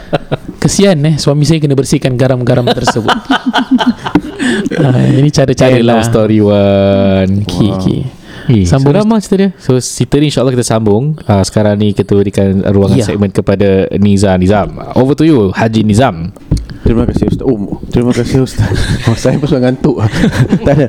[0.62, 3.08] Kesian eh suami saya kena bersihkan garam-garam tersebut.
[3.08, 6.04] ha, ini cara-cara End lah.
[6.04, 7.48] story one.
[7.48, 8.00] Okay, okay.
[8.48, 8.96] Eh, Sambung.
[8.96, 12.96] lah cerita dia So cerita ni insyaAllah kita sambung uh, Sekarang ni kita berikan ruangan
[12.96, 13.04] Ya.
[13.04, 16.32] segmen kepada Niza Nizam Over to you Haji Nizam
[16.80, 18.72] Terima kasih Ustaz Oh terima kasih Ustaz
[19.04, 20.00] oh, Saya pun sudah ngantuk
[20.64, 20.86] Tak ada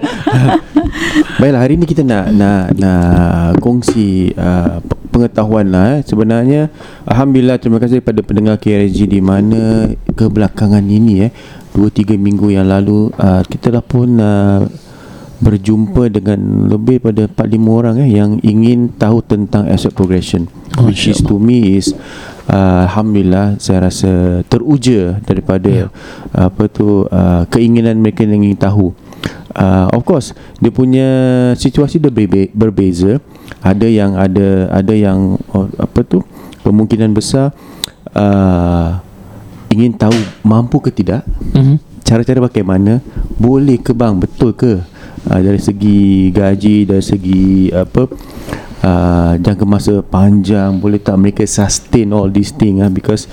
[1.39, 5.99] Baiklah hari ni kita nak Nak nak kongsi uh, pe- Pengetahuan lah eh.
[6.05, 6.69] Sebenarnya
[7.09, 11.31] Alhamdulillah terima kasih kepada pendengar KRSG Di mana Kebelakangan ini eh
[11.73, 14.63] Dua tiga minggu yang lalu uh, Kita dah pun uh,
[15.39, 21.19] Berjumpa dengan Lebih pada 4-5 orang eh Yang ingin tahu tentang asset progression Which is
[21.25, 21.91] to me is
[22.47, 25.89] uh, Alhamdulillah saya rasa teruja daripada yeah.
[26.33, 28.95] apa tu uh, keinginan mereka yang ingin tahu.
[29.49, 31.07] Uh, of course dia punya
[31.57, 33.17] situasi dia berbe- berbeza.
[33.59, 36.21] Ada yang ada ada yang oh, apa tu
[36.63, 37.51] kemungkinan besar
[38.13, 39.01] uh,
[39.73, 41.25] ingin tahu mampu ke tidak.
[41.55, 41.77] Mhm.
[42.09, 43.05] cara-cara bagaimana
[43.37, 44.17] boleh ke bang?
[44.17, 44.81] Betul ke?
[45.29, 48.07] Uh, dari segi gaji dari segi apa
[48.81, 53.27] uh, jangka masa panjang boleh tak mereka sustain all these thing uh, because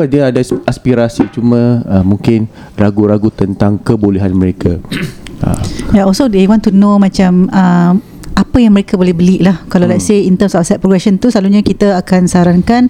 [0.00, 2.48] of course dia ada aspirasi cuma uh, mungkin
[2.80, 4.80] ragu-ragu tentang kebolehan mereka
[5.44, 5.60] uh,
[5.96, 7.98] Yeah, also they want to know macam um,
[8.38, 9.66] apa yang mereka boleh beli lah.
[9.66, 9.98] Kalau hmm.
[9.98, 12.88] let's say in terms of asset progression tu selalunya kita akan sarankan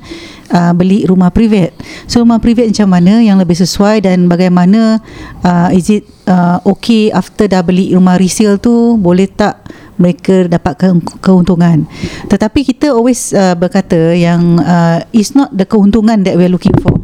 [0.52, 1.74] uh, beli rumah private.
[2.06, 5.00] So rumah private macam mana yang lebih sesuai dan bagaimana
[5.42, 9.64] uh, is it uh, okay after dah beli rumah resale tu boleh tak
[10.00, 11.84] mereka dapatkan keuntungan.
[12.26, 16.96] Tetapi kita always uh, berkata yang uh, it's not the keuntungan that we're looking for.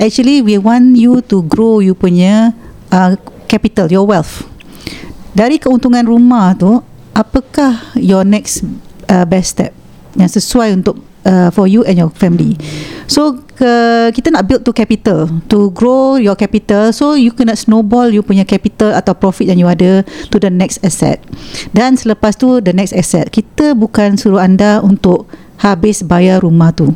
[0.00, 2.56] Actually we want you to grow you punya
[2.88, 3.14] uh,
[3.46, 4.48] capital, your wealth
[5.38, 6.82] dari keuntungan rumah tu
[7.14, 8.66] apakah your next
[9.06, 9.70] uh, best step
[10.18, 12.54] yang sesuai untuk uh, for you and your family.
[13.08, 13.70] So ke,
[14.12, 16.92] kita nak build to capital to grow your capital.
[16.92, 20.84] So you kena snowball you punya capital atau profit yang you ada to the next
[20.84, 21.18] asset.
[21.72, 25.26] Dan selepas tu the next asset kita bukan suruh anda untuk
[25.58, 26.94] habis bayar rumah tu.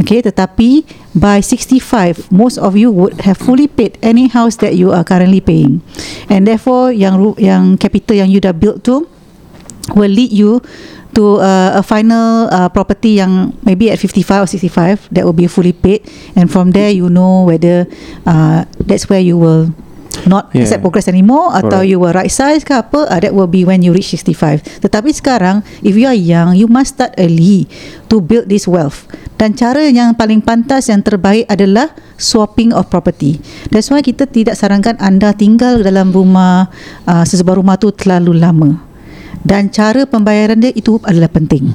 [0.00, 4.88] Okay, tetapi by 65, most of you would have fully paid any house that you
[4.88, 5.84] are currently paying,
[6.32, 9.04] and therefore yang yang capital yang you dah built tu
[9.92, 10.64] will lead you
[11.14, 15.46] to uh, a final uh, property yang maybe at 55 or 65 that will be
[15.46, 17.86] fully paid, and from there you know whether
[18.24, 19.70] uh, that's where you will
[20.26, 20.66] not Yeah.
[20.66, 21.90] accept progress anymore atau Correct.
[21.94, 25.14] you will right size ke apa uh, that will be when you reach 65 tetapi
[25.14, 27.70] sekarang if you are young you must start early
[28.10, 29.06] to build this wealth.
[29.38, 33.40] Dan cara yang paling pantas yang terbaik adalah swapping of property.
[33.72, 36.68] That's why kita tidak sarankan anda tinggal dalam rumah
[37.08, 38.89] uh, sesebuah rumah tu terlalu lama
[39.44, 41.72] dan cara pembayaran dia itu adalah penting.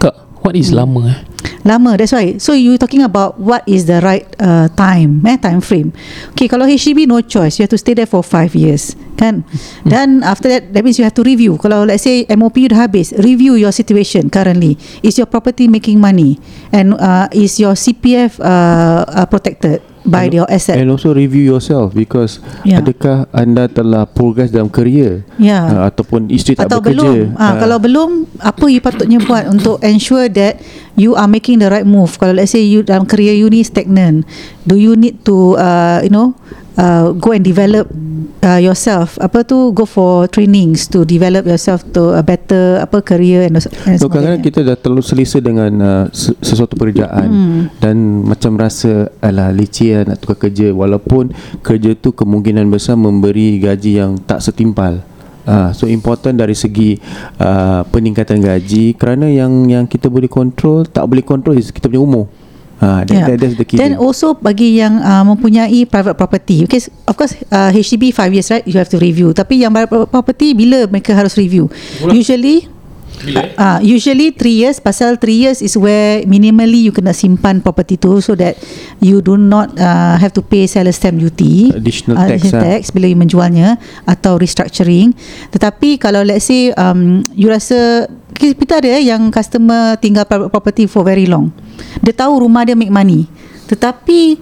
[0.00, 1.18] Kak, what is lama eh?
[1.66, 2.38] Lama that's why.
[2.38, 5.90] So you talking about What is the right uh, Time eh, Time frame.
[6.30, 7.58] Okay kalau HDB no choice.
[7.58, 9.42] You have to stay there for 5 years Kan?
[9.82, 11.58] Dan after that That means you have to review.
[11.58, 14.78] Kalau let's say MOP you dah habis Review your situation currently.
[15.02, 16.38] Is your property making money?
[16.70, 21.42] And uh, is your CPF uh, uh, protected By And- your asset and also review
[21.42, 22.78] yourself because Yeah.
[22.78, 25.66] adakah anda telah progress dalam kerja Ya.
[25.66, 27.54] uh, ataupun isteri tak atau bekerja belum ha, Ah.
[27.58, 30.62] kalau belum apa you patutnya buat untuk ensure that
[30.94, 34.22] you are making the right move kalau let's say you dalam career you ni stagnant
[34.62, 36.38] do you need to uh, you know
[36.76, 37.88] uh, go and develop
[38.40, 43.44] uh, yourself apa tu go for trainings to develop yourself to a better apa career
[43.44, 47.62] and, and So kadang-kadang kita dah terlalu selesa dengan uh, se- sesuatu pekerjaan Hmm.
[47.78, 53.58] dan macam rasa alah leceh lah nak tukar kerja walaupun kerja tu kemungkinan besar memberi
[53.58, 55.00] gaji yang tak setimpal.
[55.46, 56.98] Uh, so important dari segi
[57.38, 62.02] uh, peningkatan gaji kerana yang yang kita boleh kontrol tak boleh kontrol is kita punya
[62.02, 62.26] umur.
[62.76, 63.26] Ah, that, Yeah.
[63.32, 63.80] that, that's the key.
[63.80, 64.04] Then thing.
[64.04, 66.76] also bagi yang uh, mempunyai private property, okay,
[67.08, 69.32] of course uh, HDB 5 years right, you have to review.
[69.32, 71.72] Tapi yang private property bila mereka harus review?
[72.04, 72.68] Usually
[73.56, 77.96] Ah, uh, usually 3 years pasal 3 years is where minimally you kena simpan property
[77.96, 78.60] tu so that
[79.00, 81.72] you do not uh, have to pay seller stamp duty.
[81.72, 82.64] Additional tax, additional ah.
[82.76, 85.16] tax bila you menjualnya atau restructuring.
[85.48, 88.04] Tetapi kalau let's say um, you rasa
[88.36, 91.48] kita ada eh, yang customer tinggal private property for very long.
[92.04, 93.24] Dia tahu rumah dia make money.
[93.64, 94.36] Tetapi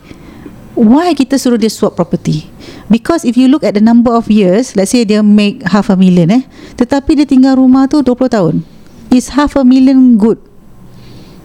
[0.74, 2.53] why kita suruh dia swap property
[2.92, 5.96] because if you look at the number of years let's say dia make half a
[5.96, 6.42] million eh
[6.76, 8.54] tetapi dia tinggal rumah tu 20 tahun
[9.14, 10.36] is half a million good?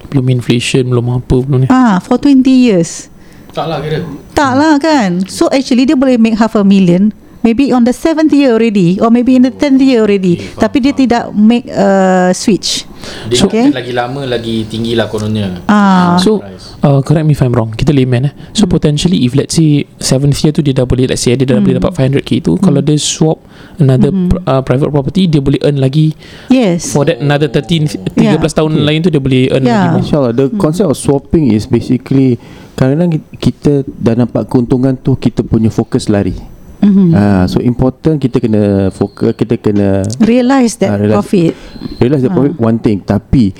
[0.10, 1.68] Belum inflation Belum apa belum ni.
[1.70, 3.14] Ah for 20 years.
[3.54, 4.02] Tak lah kira.
[4.34, 5.26] Tak lah kan?
[5.30, 9.08] So actually dia boleh make half a million Maybe on the seventh year already Or
[9.08, 10.36] maybe in the tenth year already.
[10.54, 11.88] Tapi dia tidak make a
[12.32, 12.84] switch.
[13.26, 13.64] Dia Okay.
[13.64, 13.66] okay.
[13.72, 15.64] lagi lama Lagi tinggi lah kononnya.
[15.66, 16.44] Ah, So
[16.84, 17.72] uh, Correct me if I'm wrong.
[17.72, 18.34] Kita layman eh.
[18.52, 18.76] So Hmm.
[18.76, 21.80] potentially If let's say Seventh year tu Dia dah boleh Let's say dia dah boleh
[21.80, 23.40] dapat 500k tu Kalau dia swap
[23.78, 24.28] Another Hmm.
[24.28, 26.12] pr- uh, private property Dia boleh earn lagi
[26.48, 26.92] Yes.
[26.92, 28.36] For that another 13 13 Yeah.
[28.36, 29.96] tahun lain tu Dia boleh earn Yeah.
[29.96, 30.04] lagi.
[30.04, 32.36] InsyaAllah The concept of swapping is basically
[32.76, 37.10] Kadang-kadang kita dah nampak keuntungan tu Kita punya fokus lari mm-hmm.
[37.12, 41.54] Ah, So important kita kena fokus Kita kena Realize that Ah, realize- profit
[41.98, 43.52] Realize the profit one thing Tapi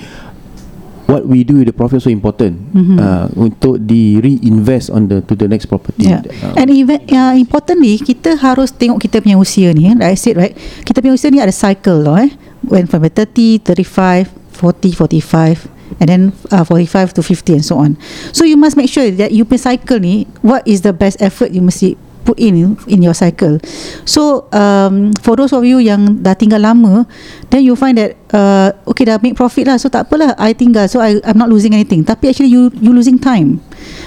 [1.04, 2.94] What we do with the profit so important Mhm.
[2.96, 6.22] uh, Untuk di reinvest on the To the next property Yeah.
[6.22, 9.94] uh, And even uh, importantly kita harus tengok kita punya usia ni eh.
[9.98, 10.54] Like I said right,
[10.86, 12.30] kita punya usia ni ada cycle loh eh.
[12.62, 15.66] When from 30, 35, 40, 45
[15.98, 16.22] and then
[16.54, 17.98] uh, 45 to 50 and so on.
[18.30, 21.50] So you must make sure that you punya cycle ni what is the best effort
[21.50, 21.98] you mesti
[22.30, 23.58] put in in your cycle.
[24.06, 27.10] So um, for those of you yang dah tinggal lama,
[27.50, 30.86] then you find that uh, okay dah make profit lah, so tak apalah, I tinggal,
[30.86, 32.06] so I I'm not losing anything.
[32.06, 33.58] Tapi actually you you losing time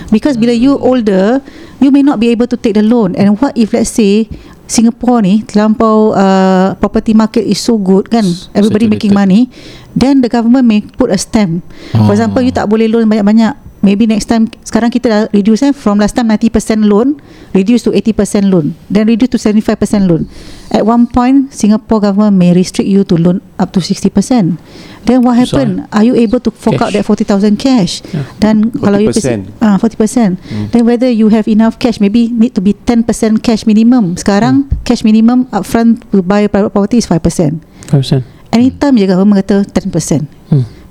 [0.07, 1.43] because bila you older,
[1.77, 3.11] you may not be able to take the loan.
[3.19, 4.31] And what if let's say
[4.63, 8.23] Singapore ni terlampau uh, property market is so good kan,
[8.55, 8.95] everybody Saturated.
[8.95, 9.51] making money,
[9.91, 11.59] then the government may put a stamp.
[11.91, 12.15] For Oh.
[12.15, 13.72] example, you tak boleh loan banyak-banyak.
[13.83, 17.19] Maybe next time sekarang kita dah reduce eh from last time 90% loan
[17.51, 20.31] reduce to 80% loan then reduce to 75% loan.
[20.71, 24.55] At one point Singapore government may restrict you to loan up to 60%
[25.03, 27.03] then what happen are you able to fork out Cash.
[27.03, 27.99] that 40,000 cash?
[28.15, 28.23] Yeah.
[28.39, 29.51] dan kalau you 40%.
[29.59, 33.03] ah 40% then whether you have enough cash maybe need to be 10%
[33.43, 34.15] cash minimum.
[34.15, 37.59] Sekarang cash minimum upfront to buy private property is 5%
[37.91, 40.42] 5% anytime je government kata 10% hmm.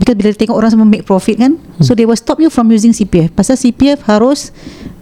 [0.03, 1.87] Because bila tengok orang semua make profit kan hmm.
[1.87, 4.51] So they will stop you from using CPF Pasal CPF harus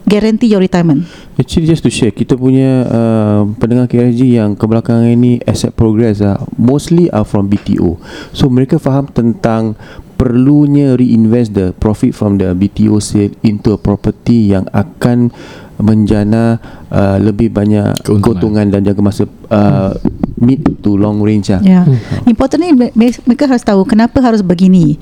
[0.04, 1.08] Guarantee your retirement
[1.40, 6.36] Actually just to share Kita punya uh, Pendengar KRG yang Kebelakangan ini Asset progress uh,
[6.60, 7.96] Mostly are from BTO
[8.36, 9.72] So mereka faham tentang
[10.20, 15.32] Perlunya reinvest the profit from the BTO sale Into a property yang akan
[15.80, 16.60] Menjana
[16.92, 18.20] uh, Lebih banyak Keuntungan.
[18.36, 19.96] Keuntungan dan jaga masa uh,
[20.40, 21.84] Mid to long range lah yeah.
[22.24, 24.96] Importantly me- me- Mereka harus tahu Kenapa harus begini.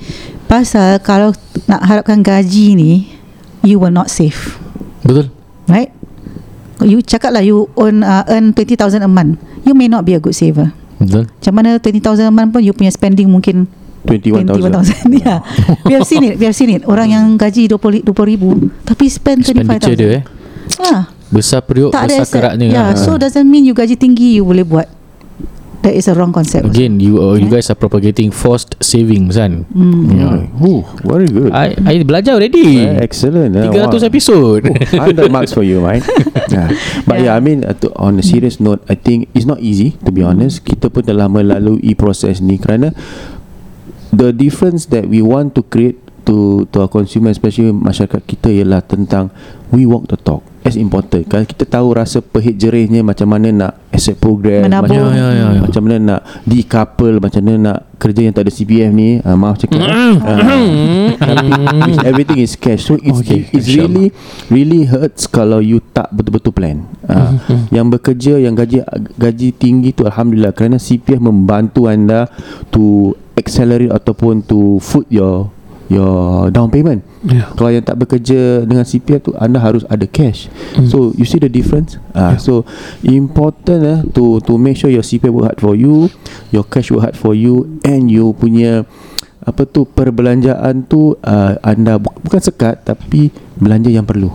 [0.45, 1.31] Pasal Kalau
[1.65, 3.07] nak harapkan gaji ni
[3.63, 4.59] You will not save
[5.01, 5.31] Betul.
[5.65, 5.95] Right?
[6.79, 9.39] You cakap lah You earn, uh, earn 20,000 a month.
[9.63, 10.75] You may not be a good saver.
[10.97, 11.27] Betul.
[11.29, 13.71] Macam mana 20,000 a month pun You punya spending mungkin
[14.05, 15.39] 21,000 21,000 yeah.
[15.85, 16.83] We have seen it We have seen it.
[16.83, 18.49] Orang yang gaji 20 20 ribu
[18.83, 20.23] Tapi spend Expenditure 25,000 dia eh?
[20.81, 22.97] Ah, Besar periuk Tak ada Besar keraknya yeah, Ah.
[22.97, 24.98] So doesn't mean You gaji tinggi You boleh buat
[25.79, 27.63] That is a wrong concept Again you uh, you Yeah.
[27.63, 30.11] guys are propagating forced savings kan Hmm.
[30.11, 30.63] yeah.
[30.67, 34.09] Ooh, very good I, I belajar already Uh, excellent uh, 300 wow.
[34.11, 36.03] episod 100 marks for you, right?
[36.55, 36.75] yeah.
[37.07, 39.95] But yeah, I mean, uh, to, on a serious note, I think it's not easy
[40.03, 40.67] to be honest.
[40.67, 42.91] Kita pun telah melalui proses ni kerana
[44.11, 48.83] the difference that we want to create to to our consumer, especially masyarakat kita ialah
[48.85, 49.31] tentang
[49.71, 50.43] we walk the talk.
[50.69, 51.25] As important.
[51.25, 55.61] Kalau kita tahu rasa pehit jerihnya macam mana nak asset program, macam, Ya, ya, ya.
[55.65, 59.19] macam mana nak decouple, macam mana nak kerja yang tak ada CPF ni.
[59.25, 59.81] Uh, maaf cakap.
[59.81, 60.39] uh,
[61.19, 61.49] tapi
[62.05, 64.13] everything is cash so it's, Okay, okay, it's really
[64.49, 67.35] really hurts kalau you tak betul-betul plan uh,
[67.69, 68.85] yang bekerja yang gaji
[69.17, 72.31] gaji tinggi tu alhamdulillah kerana CPF membantu anda
[72.71, 75.51] to accelerate ataupun to foot your
[75.89, 76.09] your
[76.49, 77.49] down payment yeah.
[77.53, 80.85] kalau yang tak bekerja dengan CPF tu anda harus ada cash Hmm.
[80.85, 82.39] so you see the difference uh, Yeah.
[82.39, 82.53] so
[83.03, 86.07] important eh, to to make sure your CPF work hard for you
[86.49, 88.85] your cash work hard for you and you punya
[89.41, 94.29] apa tu perbelanjaan tu uh, anda bu- bukan sekat tapi belanja yang perlu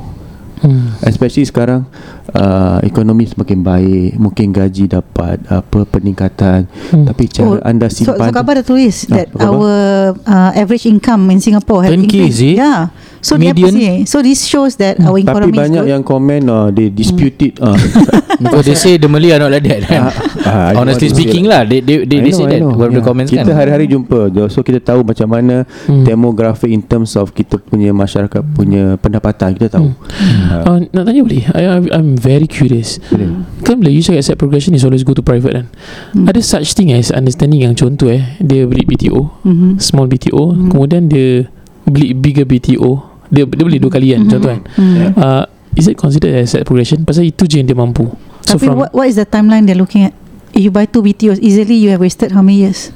[0.64, 0.96] Hmm.
[1.04, 1.84] especially sekarang
[2.32, 7.04] uh, ekonomi semakin baik mungkin gaji dapat apa peningkatan Hmm.
[7.04, 9.44] tapi cara anda so, so simpan khabar dah tulis Ah, that khabar?
[9.52, 9.74] our
[10.24, 12.40] uh, average income in Singapore have 10K, increased.
[12.40, 12.56] is it?
[12.58, 12.96] Yeah.
[13.24, 15.94] So dia median pasti So this shows that our Tapi economy is banyak good.
[15.96, 17.72] yang komen uh, They dispute it uh,
[18.44, 20.12] Because they say the Malay are not like that kan?
[20.44, 22.60] Ah, I Honestly speaking lah They, they, they, I they know, say that.
[22.60, 23.00] One of the Yeah.
[23.02, 24.20] comments Kita kan hari-hari jumpa.
[24.50, 26.04] So kita tahu macam mana Hmm.
[26.04, 29.96] Demographic in terms of Kita punya masyarakat Punya pendapatan Kita tahu
[30.52, 30.68] Ah.
[30.68, 33.32] Uh, nak tanya boleh I, I'm very curious Boleh.
[33.62, 35.68] Kan bila you cakap accept progression is always go to private kan
[36.12, 36.28] Hmm.
[36.28, 39.80] Ada such thing as understanding yang contoh eh Dia beli BTO Mhm.
[39.80, 40.68] Small BTO Hmm.
[40.68, 41.48] Kemudian dia
[41.84, 44.30] beli bigger BTO Dia dia beli dua kali kan Mhm.
[44.30, 44.98] contoh kan Hmm.
[45.16, 45.44] uh,
[45.74, 47.02] Is it considered as accept progression?
[47.02, 48.06] Pasal itu je yang dia mampu
[48.46, 50.14] So Tapi what, what is the timeline they're looking at?
[50.54, 52.94] If you buy two BTOs Easily you have wasted how many years?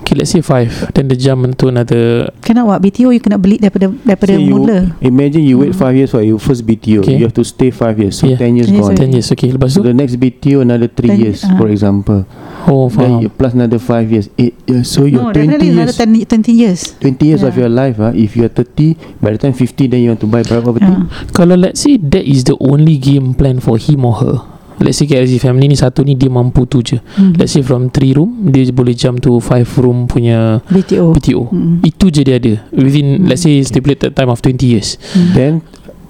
[0.00, 3.60] Okay let's say five Then the jump to another Cannot what BTO you kena beli
[3.60, 7.20] daripada daripada you, mula Imagine you wait 5 years For your first BTO Okay.
[7.20, 8.40] You have to stay 5 years So Yeah.
[8.40, 8.96] 10 years Ten years gone.
[8.96, 11.52] 10 years Okay lepas So tu the next BTO Another 3 Ten- years ah.
[11.54, 12.24] For example
[12.68, 13.22] Oh Then faham.
[13.24, 14.28] you plus another 5 years.
[14.36, 16.80] 8 years So your No 20 definitely years another 10, 20 years.
[17.00, 17.60] 20 years of Yeah.
[17.64, 20.28] your life ah, If you are 30 By the time 50 Then you want to
[20.28, 20.84] buy private property?
[20.84, 21.08] Yeah.
[21.32, 24.36] Kalau let's say That is the only game plan For him or her.
[24.80, 26.96] Let's say KLZ family ni Satu ni dia mampu tu je.
[26.96, 27.36] Mhm.
[27.36, 31.84] Let's say from 3 room Dia boleh jump to 5 room punya BTO BTO Mhm.
[31.84, 32.64] Itu je dia ada.
[32.72, 33.28] Within Hmm.
[33.28, 34.96] let's say Stipulated time of 20 years.
[35.16, 35.32] Mhm.
[35.32, 35.52] Then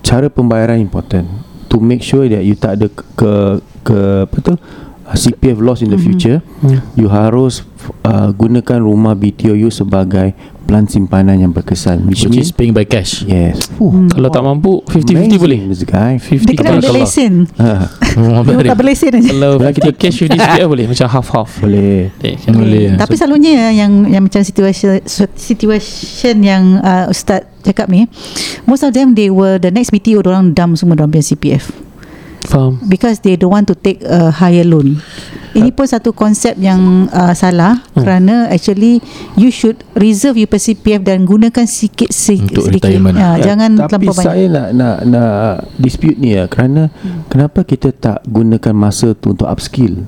[0.00, 1.28] Cara pembayaran important.
[1.70, 3.30] To make sure that You tak ada ke, ke,
[3.84, 4.54] ke Apa tu?
[4.54, 4.58] uh,
[5.12, 6.04] CPF loss in the Mhm.
[6.04, 6.78] future hmm.
[6.94, 7.66] You harus
[8.02, 12.84] uh, Gunakan rumah BTO you Sebagai Plan simpanan yang berkesan Which Which is paying by
[12.84, 13.24] cash.
[13.24, 13.58] Yes.
[13.74, 14.06] Hmm.
[14.06, 15.60] Kalau tak mampu 50-50 boleh.
[15.66, 16.14] This guy.
[16.16, 17.32] 50 Dia kena ambil kalau- lesen
[18.46, 19.28] Dia tak berlesen aja.
[19.28, 21.50] Kalau 50 cash 50 CPF boleh Macam half-half.
[21.58, 22.14] Boleh.
[22.20, 22.54] Eh, kan?
[22.54, 22.94] Boleh.
[22.94, 25.02] Tapi selalunya yang yang macam situation
[25.34, 28.08] situation yang uh, Ustaz cakap ni
[28.64, 31.68] most of them they were the next BTO orang dump semua dalam punya CPF
[32.50, 34.98] Faham because they don't want to take a higher loan.
[35.50, 38.02] Ini pun satu konsep yang uh, salah Hmm.
[38.02, 39.02] kerana actually
[39.34, 42.86] you should reserve your CPF dan gunakan sikit si- Untuk sedikit.
[42.86, 43.14] retirement.
[43.14, 44.26] Ya, Ya, jangan Tapi terlampau banyak.
[44.26, 45.30] saya nak nak nak
[45.76, 47.26] dispute ni ya kerana Hmm.
[47.26, 50.06] kenapa kita tak gunakan masa tu untuk upskill?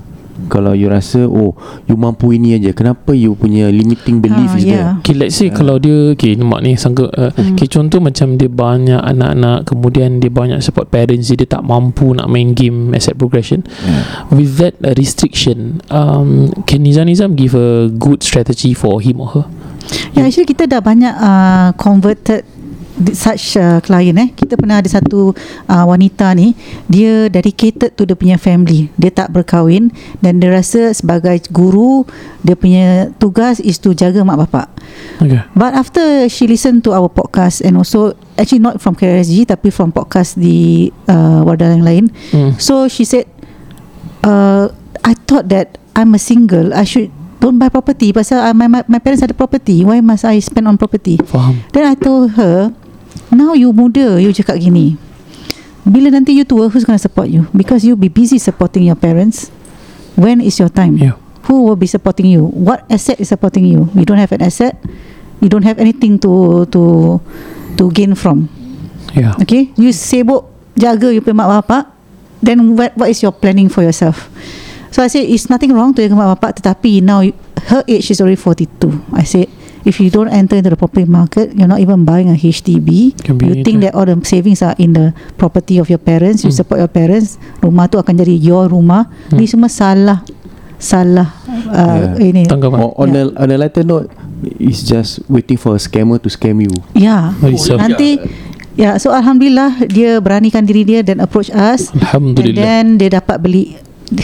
[0.53, 1.57] Kalau you rasa oh
[1.89, 4.69] you mampu ini aja, kenapa you punya limiting belief Ah, is yeah.
[4.69, 4.89] there?
[5.01, 7.57] Okay let's say kalau dia Okay nampak ni sangka uh, Hmm.
[7.57, 12.29] Okay contoh macam dia banyak anak-anak Kemudian dia banyak support parents Dia tak mampu nak
[12.29, 14.29] main game Asset progression Yeah.
[14.29, 19.33] With that uh, restriction um, Can Nizam Nizam give a good strategy for him or
[19.33, 19.45] her?
[20.13, 22.45] Ya, actually kita dah banyak uh, converted
[23.11, 24.29] such uh, client eh.
[24.31, 25.35] Kita pernah ada satu
[25.67, 26.55] uh, wanita ni,
[26.87, 28.87] dia dedicated to dia punya family.
[28.95, 29.91] Dia tak berkahwin
[30.23, 32.07] dan dia rasa sebagai guru,
[32.39, 34.67] dia punya tugas is to jaga mak bapak.
[35.19, 39.73] Okay But after she listen to our podcast and also actually not from KRSG tapi
[39.73, 42.05] from podcast di uh, wadah yang lain.
[42.31, 42.55] hmm.
[42.61, 43.27] So she said,
[44.23, 44.71] uh,
[45.03, 46.73] I thought that I'm a single.
[46.73, 47.11] I should
[47.43, 49.83] don't buy property pasal uh, my, my my parents ada property.
[49.83, 51.19] Why must I spend on property?
[51.27, 52.71] Faham Then I told her,
[53.33, 54.95] now you muda, you cakap gini.
[55.83, 57.43] Bila nanti you tua, who's going to support you?
[57.51, 59.51] Because you be busy supporting your parents.
[60.15, 60.95] When is your time?
[60.95, 61.17] Yeah
[61.51, 62.47] Who will be supporting you?
[62.47, 63.91] What asset is supporting you?
[63.91, 64.79] You don't have an asset.
[65.43, 67.19] You don't have anything to to
[67.75, 68.47] to gain from.
[69.11, 70.47] Yeah Okay, you sibuk
[70.79, 71.91] jaga you punya mak bapak.
[72.39, 74.31] Then what what is your planning for yourself?
[74.95, 77.35] So I say it's nothing wrong to jaga mak bapak, tetapi now you-
[77.67, 79.03] her age is already 42.
[79.11, 79.51] I said
[79.83, 83.15] if you don't enter into the property market, you're not even buying a HDB.
[83.19, 86.51] Can You think that all the savings are in the property of your parents, you
[86.51, 86.59] Hmm.
[86.59, 89.07] support your parents, rumah tu akan jadi your rumah.
[89.29, 89.39] Hmm.
[89.39, 90.23] Ni semua salah.
[90.83, 91.31] Salah
[91.71, 92.43] uh, ini.
[92.43, 94.11] Tanggapan On, on, a, on a lighter note,
[94.59, 96.75] it's just waiting for a scammer to scam you.
[96.91, 97.31] Ya.
[97.39, 97.79] Very sad.
[97.79, 98.19] Nanti
[98.75, 103.37] ya so alhamdulillah dia beranikan diri dia dan approach us and Alhamdulillah then dia dapat
[103.37, 103.77] beli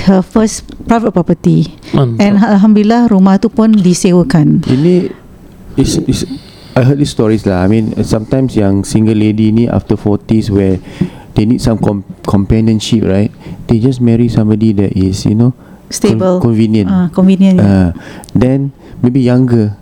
[0.10, 4.60] her first private property Mantap and alhamdulillah rumah tu pun disewakan.
[4.66, 5.16] Ini
[5.80, 6.20] is is
[6.76, 7.64] I heard these stories lah.
[7.64, 10.78] I mean sometimes yang single lady ni after 40s where
[11.34, 13.32] they need some com- companionship, right?
[13.72, 15.56] They just marry somebody that is you know
[15.90, 16.38] Stable.
[16.40, 16.90] con- convenient.
[16.92, 17.58] Ah, convenient.
[17.58, 17.96] Uh,
[18.36, 19.74] then maybe younger,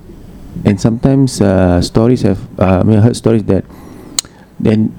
[0.63, 3.65] and sometimes uh, stories have uh, I mean I heard stories that
[4.61, 4.93] then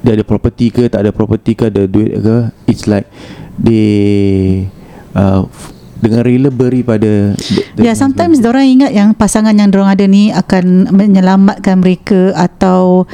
[0.00, 3.04] dia ada property ke tak ada property ke ada duit ke it's like
[3.60, 4.64] they
[5.12, 5.44] uh,
[6.00, 7.36] dengan rela beri pada
[7.76, 13.04] Ya, yeah, sometimes orang ingat yang pasangan yang orang ada ni akan menyelamatkan mereka atau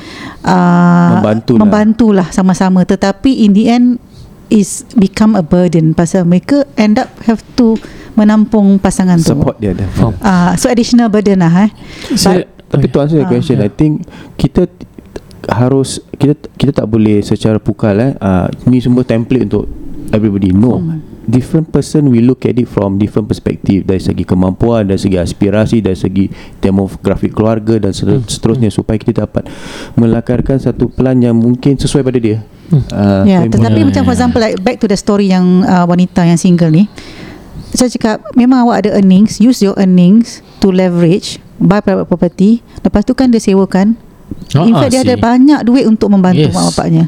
[0.42, 1.58] uh, Membantulah.
[1.60, 3.86] membantulah sama-sama tetapi in the end
[4.46, 7.74] is become a burden pasal mereka end up have to
[8.14, 9.34] menampung pasangan tu.
[9.34, 9.84] support dia ada.
[9.92, 11.70] Faham Ah, so additional burden lah eh.
[12.14, 13.66] Saya Tapi to answer your Ah, question, yeah.
[13.66, 14.02] I think
[14.34, 14.66] kita
[15.46, 19.70] harus kita kita tak boleh secara pukal eh uh, ni semua template untuk
[20.10, 20.50] everybody.
[20.50, 20.82] No.
[20.82, 20.98] Hmm.
[21.26, 25.82] Different person we look at it from different perspective dari segi kemampuan dari segi aspirasi
[25.82, 26.24] dari segi
[26.56, 29.46] demografi keluarga dan seter- seterusnya supaya kita dapat
[29.94, 32.38] melakarkan satu plan yang mungkin sesuai pada dia
[32.90, 36.22] uh, Ya, tetapi Ya, macam for example like back to the story yang uh, wanita
[36.22, 36.86] yang single ni.
[37.70, 42.62] Saya cakap memang awak ada earnings, use your earnings to leverage buy private property.
[42.80, 43.98] Lepas tu kan dia sewakan.
[44.54, 45.22] Ah, In fact dia ada see.
[45.22, 46.54] banyak duit untuk membantu Yes.
[46.54, 47.04] mak bapaknya.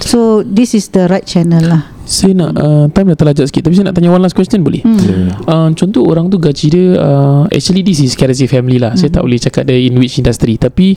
[0.00, 1.82] So this is the right channel lah.
[2.08, 4.80] Saya nak uh, Time dah terlajak sikit Tapi saya nak tanya one last question boleh?
[4.80, 5.28] Hmm.
[5.44, 8.96] uh, Contoh orang tu gaji dia uh, Actually this is Karazi family lah.
[8.96, 10.96] Saya tak boleh cakap dia in which industry Tapi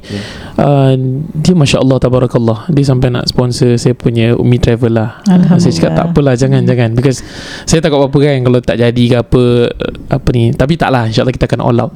[0.55, 0.95] uh,
[1.35, 2.71] Dia Masya Allah Tabarakallah.
[2.71, 5.19] Dia sampai nak sponsor Saya punya Umi Travel lah.
[5.59, 6.95] Saya cakap tak apalah Jangan jangan.
[6.95, 7.27] Because
[7.67, 10.55] Saya takut apa-apa kan Kalau tak jadi ke apa uh, Apa ni.
[10.55, 11.91] Tapi tak lah InsyaAllah kita akan all out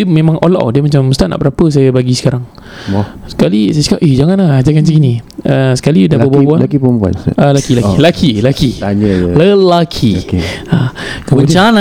[0.00, 0.72] Dia memang all out.
[0.72, 2.40] Dia macam Ustaz nak berapa saya bagi sekarang?
[2.88, 5.12] Wah, Sekali saya cakap Eh jangan lah Jangan macam gini.
[5.44, 8.00] Uh, Sekali dah berbual laki perempuan uh, Laki laki Oh.
[8.00, 9.28] Laki Laki tanya je.
[9.36, 10.12] Lelaki.
[10.24, 10.40] Okay.
[10.72, 10.88] ha,
[11.28, 11.76] Kemudian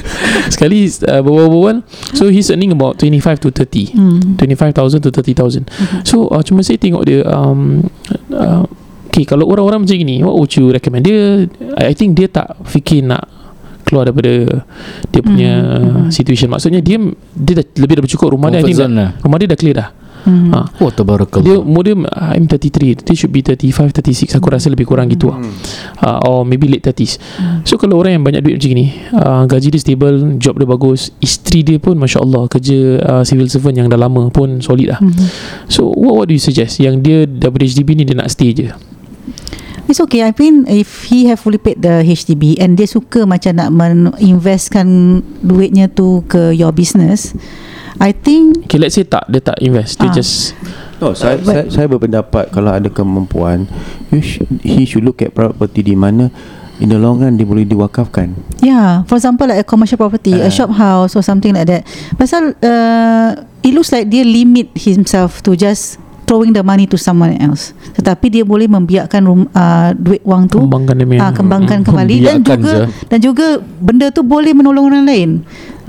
[0.56, 1.84] Sekali uh, berbual-bual
[2.16, 4.40] So he's earning about 25 to 30 Hmm.
[4.40, 5.68] 25,000 to 30,000
[6.08, 7.84] So uh, cuma saya tengok dia um,
[8.32, 8.64] uh,
[9.12, 11.04] Okay kalau orang-orang macam gini What would you recommend?
[11.04, 11.44] Dia
[11.76, 13.26] I think dia tak fikir nak
[13.90, 14.62] Keluar daripada
[15.08, 16.08] Dia punya Hmm.
[16.08, 16.46] situation.
[16.46, 16.96] Maksudnya dia
[17.32, 19.10] Dia dah lebih dah bercukup Rumah dia I Comfort think zone dah, lah.
[19.20, 19.88] Rumah dia dah clear dah.
[20.20, 20.52] Hmm.
[20.52, 20.68] ha.
[20.78, 21.96] Oh Dia tabarakallah umur dia
[22.28, 25.40] I'm 33 Dia should be 35 36 Aku rasa lebih kurang gitu lah.
[25.96, 27.16] Uh, Or maybe late 30s
[27.64, 31.08] So kalau orang yang banyak duit macam ni uh, Gaji dia stable Job dia bagus
[31.18, 35.00] Isteri dia pun Masya Allah Kerja uh, civil servant yang dah lama pun Solid lah.
[35.00, 35.24] Mhm.
[35.66, 36.76] So what, what do you suggest?
[36.76, 38.68] Yang dia daripada HDB ni Dia nak stay je
[39.90, 40.22] It's okay.
[40.22, 44.86] I mean if he have fully paid the HDB and dia suka macam nak menginvestkan
[45.42, 47.34] duitnya tu ke your business,
[47.98, 50.14] I think Okay let's say tak Dia tak invest Dia Ah.
[50.14, 50.54] just
[51.00, 53.64] No, saya, But- saya, saya berpendapat kalau ada kemampuan,
[54.12, 56.28] you should, he should look at property di mana
[56.76, 58.36] in the long run dia boleh diwakafkan.
[58.60, 60.52] Yeah, for example like a commercial property, a Ah.
[60.52, 61.88] shop house or something like that.
[62.14, 63.32] Pasal uh,
[63.64, 65.96] it looks like dia limit himself to just
[66.30, 67.74] throwing the money to someone else.
[67.98, 72.86] Tetapi dia boleh membiarkan uh, duit wang tu Kembangkan uh, kembangkan kembali dan juga je.
[73.10, 73.46] dan juga
[73.82, 75.30] benda tu boleh menolong orang lain.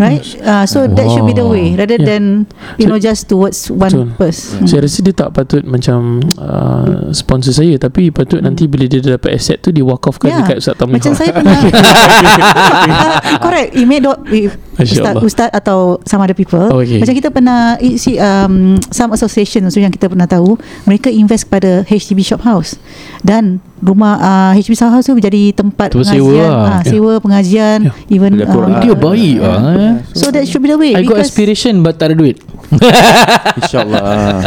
[0.02, 0.26] Right?
[0.42, 2.18] Uh, so that should be the way rather Yeah.
[2.18, 4.18] than you know just towards one Betul.
[4.18, 4.66] person.
[4.66, 9.38] Saya rasa dia tak patut macam uh, sponsor saya tapi patut nanti bila dia dapat
[9.38, 10.42] aset tu dia walk off kan Yeah.
[10.42, 10.98] dekat Ustaz Tamu.
[10.98, 15.14] Macam saya pernah Ah, Correct You made dot with Masya Ustaz.
[15.22, 16.98] Ustaz atau Some other people Oh, okay.
[16.98, 17.60] Macam kita pernah
[17.96, 22.80] See um, Some association so Yang kita pernah tahu Mereka invest kepada HDB shop house
[23.22, 26.70] Dan Rumah uh, HDB shop house tu Menjadi tempat Tu sewa pengajian lah.
[26.70, 27.96] ah, Sewa pengajian Yeah.
[28.08, 28.70] Even Belajar Quran.
[28.70, 29.94] uh, Dia baik lah eh.
[30.12, 32.38] So that should be the way I got aspiration But tak ada duit
[33.58, 34.46] InsyaAllah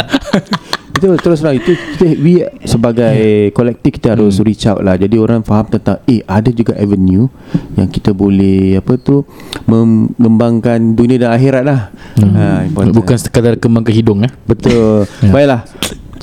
[0.95, 3.17] Itu terus terang Itu kita, we sebagai
[3.51, 4.47] kolektif Kita harus Hmm.
[4.47, 7.27] reach out lah Jadi orang faham tentang Eh ada juga avenue
[7.75, 9.27] Yang kita boleh Apa tu
[9.67, 12.95] Mengembangkan dunia dan akhirat lah ha, important.
[12.95, 14.31] Bukan sekadar kembang ke hidung eh.
[14.45, 15.31] Betul Ya.
[15.31, 15.61] Baiklah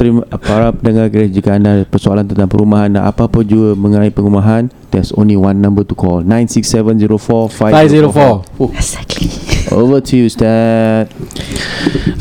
[0.02, 4.66] Terima para pendengar gereja jika anda ada persoalan tentang perumahan dan apa-apa juga mengenai perumahan
[4.90, 6.26] there's only one number to call.
[6.26, 8.74] 96704 504.
[8.74, 9.30] Exactly.
[9.70, 11.06] Over to you Ustaz.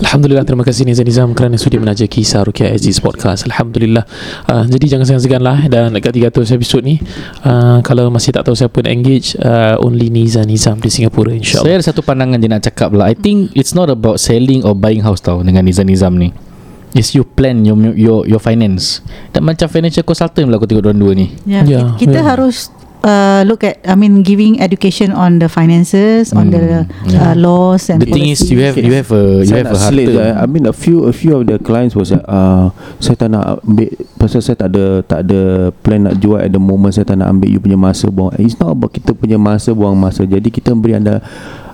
[0.04, 4.04] Alhamdulillah terima kasih Nizam Nizam kerana sudi menaja kisah Rukia Aziz Podcast Alhamdulillah.
[4.44, 7.00] Uh, Jadi jangan segan-segan lah Dan dekat 300 episod ni
[7.44, 11.64] uh, Kalau masih tak tahu siapa nak engage uh, Only Nizam Nizam di Singapura InsyaAllah
[11.68, 13.12] Saya ada satu pandangan je nak cakap lah.
[13.12, 16.49] I think it's not about selling or buying house tau Dengan Nizam-Nizam ni
[16.90, 18.98] It's you plan your your your finance
[19.30, 22.26] Dan macam financial consultant lah aku tengok dua ni Yeah, Yeah, kita yeah.
[22.26, 22.66] harus
[23.00, 26.62] uh, look at I mean giving education on the finances on Hmm, the
[27.06, 27.30] yeah.
[27.30, 29.78] uh, laws and The thing is you have you have a you saya have a
[29.78, 29.84] je.
[29.86, 32.66] harta I mean a few a few of the clients was uh,
[32.98, 33.88] saya tak nak ambil
[34.18, 35.40] pasal saya tak ada tak ada
[35.80, 38.34] plan nak jual at the moment saya tak nak ambil you punya masa buang.
[38.36, 40.26] It's not about kita punya masa buang masa.
[40.26, 41.22] Jadi kita beri anda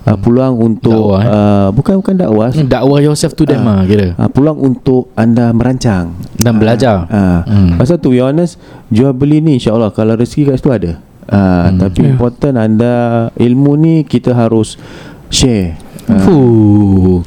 [0.07, 1.27] uh, peluang untuk Dakwah, eh?
[1.27, 2.47] uh, bukan bukan dakwah.
[2.49, 3.83] Hmm, dakwah yourself to them Ah.
[3.83, 7.03] lah kira Uh, peluang untuk anda merancang Dan belajar.
[7.05, 7.75] uh, Hmm.
[7.75, 8.55] Pasal to be honest
[8.87, 10.91] Jual beli ni insyaAllah Kalau rezeki kat situ ada
[11.27, 11.77] uh, Hmm.
[11.77, 12.11] Tapi Yeah.
[12.13, 12.93] important anda
[13.35, 14.79] Ilmu ni kita harus
[15.27, 15.75] Share
[16.07, 17.19] uh, Fuh.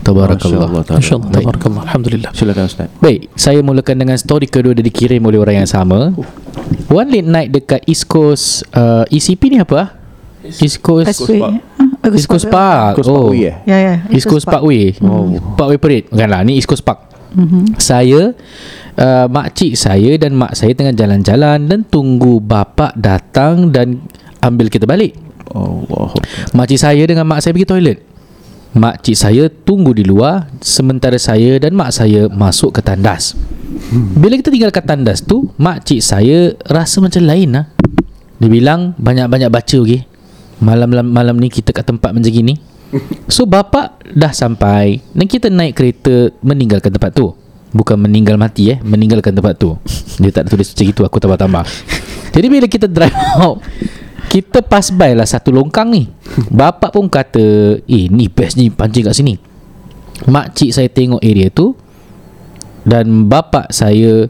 [0.00, 0.86] Tabarakallah.
[0.86, 1.32] InsyaAllah.
[1.32, 5.66] Tabarakallah Alhamdulillah Silakan Ustaz Baik, saya mulakan dengan story kedua dia dikirim oleh orang yang
[5.66, 6.14] sama.
[6.86, 9.88] One late night dekat East Coast uh, ECP ni apa ah?
[10.46, 11.42] East Coast Expressway.
[11.42, 11.54] Park.
[12.14, 13.00] East Coast Park.
[13.00, 13.94] Coast Parkway eh Ya ya.
[14.12, 14.94] East Coast Parkway.
[15.02, 15.34] Oh.
[15.58, 16.06] Parkway Parade.
[16.12, 17.10] Bukanlah, ni East Coast Park.
[17.34, 17.76] Mhm.
[17.82, 18.32] Saya
[18.96, 24.00] uh, makcik saya dan mak saya tengah jalan-jalan dan tunggu bapa datang dan
[24.40, 25.16] ambil kita balik.
[25.52, 26.10] Allah
[26.52, 27.98] Makcik saya dengan mak saya pergi toilet.
[28.76, 33.32] Makcik saya tunggu di luar sementara saya dan mak saya masuk ke tandas.
[33.92, 37.66] Bila kita tinggal kat tandas tu, makcik saya rasa macam lain lah.
[38.36, 40.04] Dia bilang banyak-banyak baca okay?
[40.56, 42.56] Malam malam ni kita kat tempat macam gini.
[43.26, 47.34] So bapak dah sampai Dan kita naik kereta meninggalkan tempat tu.
[47.74, 48.78] Bukan meninggal mati eh.
[48.80, 49.76] Meninggalkan tempat tu.
[50.22, 51.64] Dia tak tulis macam itu Aku tambah-tambah.
[52.32, 53.60] Jadi bila kita drive out
[54.32, 56.08] Kita pass by lah satu longkang ni.
[56.48, 59.34] Bapak pun kata Eh ni best ni pancing kat sini.
[60.24, 61.76] Makcik saya tengok area tu
[62.86, 64.24] Dan bapak saya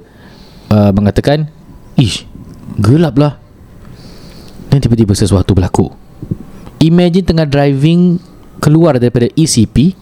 [0.75, 1.47] uh, Mengatakan
[1.95, 2.27] Ish
[2.83, 3.39] Gelap lah.
[4.73, 6.06] Dan tiba-tiba sesuatu berlaku
[6.81, 8.21] Imagine tengah driving
[8.61, 9.97] Keluar daripada ECP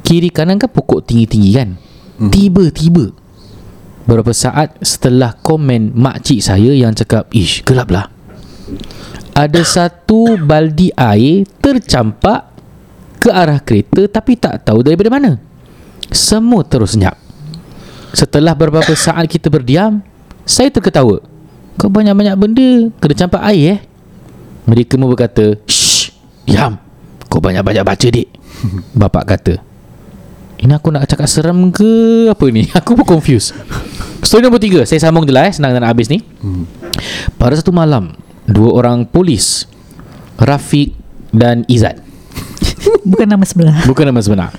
[0.00, 1.76] Kiri kanan kan pokok tinggi-tinggi kan?
[2.18, 3.12] Tiba-tiba
[4.04, 8.10] Beberapa saat setelah komen makcik saya yang cakap Ish gelap lah.
[9.36, 12.50] Ada satu baldi air tercampak
[13.22, 15.38] ke arah kereta Tapi tak tahu daripada mana.
[16.10, 17.14] Semua terus senyap.
[18.10, 20.02] Setelah beberapa saat kita berdiam
[20.42, 21.22] Saya terketawa.
[21.78, 23.80] Kau banyak-banyak benda Kena campak air eh?
[24.66, 25.89] Mereka semua berkata Shh
[26.50, 26.74] Diam.
[27.30, 28.28] Kau banyak-banyak baca dik.
[29.00, 29.54] Bapak kata
[30.58, 32.26] Ini aku nak cakap seram ke?
[32.28, 32.66] Apa ni?
[32.78, 33.54] Aku pun confused.
[34.20, 34.82] Story nombor tiga.
[34.82, 35.54] Saya sambung je lah eh.
[35.54, 36.20] Senang nak habis ni.
[37.38, 38.12] Pada satu malam
[38.50, 39.64] Dua orang polis
[40.36, 40.92] Rafiq
[41.30, 42.02] dan Izzat.
[43.10, 43.86] Bukan nama sebelah.
[43.86, 44.50] Bukan nama sebenar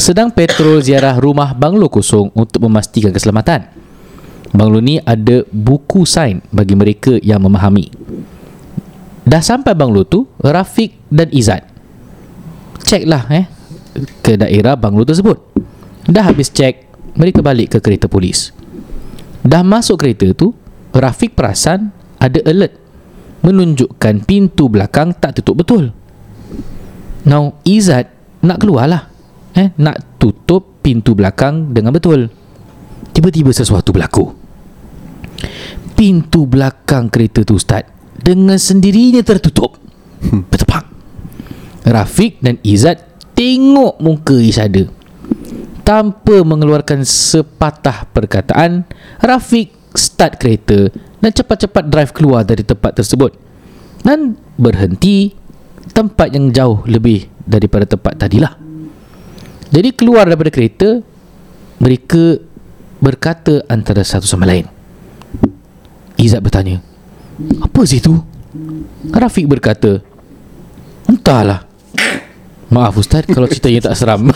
[0.00, 3.68] Sedang petrol ziarah rumah banglo kosong Untuk memastikan keselamatan.
[4.50, 7.92] Banglo ni ada buku sign Bagi mereka yang memahami
[9.26, 11.66] Dah sampai banglo tu Rafiq dan Izzat.
[12.86, 13.50] Cek lah eh
[14.22, 15.34] Ke daerah banglo tersebut.
[16.06, 16.86] Dah habis cek
[17.18, 18.54] Mereka balik ke kereta polis.
[19.42, 20.54] Dah masuk kereta tu
[20.94, 21.90] Rafiq perasan
[22.22, 22.78] Ada alert
[23.42, 25.90] Menunjukkan pintu belakang tak tutup betul.
[27.26, 28.06] Now Izzat
[28.46, 29.10] Nak keluar lah
[29.58, 32.30] eh, Nak tutup pintu belakang Dengan betul.
[33.10, 34.28] Tiba-tiba sesuatu berlaku.
[35.96, 37.95] Pintu belakang kereta tu Ustaz
[38.26, 39.78] Dengan sendirinya tertutup.
[40.50, 40.82] Bertepak
[41.86, 42.98] Rafiq dan Izzat
[43.38, 44.90] Tengok muka Isyada.
[45.86, 48.82] Tanpa mengeluarkan sepatah perkataan
[49.22, 50.90] Rafiq start kereta
[51.22, 53.30] Dan cepat-cepat drive keluar dari tempat tersebut.
[54.02, 55.30] Dan berhenti
[55.94, 58.58] Tempat yang jauh lebih daripada tempat tadilah.
[59.70, 60.98] Jadi keluar daripada kereta
[61.78, 62.42] Mereka
[62.98, 64.66] berkata antara satu sama lain.
[66.18, 66.95] Izzat bertanya
[67.60, 68.16] Apa situ?
[69.12, 70.00] Rafiq berkata
[71.04, 71.68] Entahlah
[72.72, 74.26] Maaf Ustaz kalau ceritanya tak seram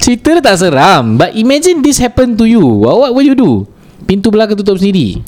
[0.00, 3.66] Cerita tak seram But imagine this happen to you What, what will you do?
[4.06, 5.20] Pintu belakang tutup sendiri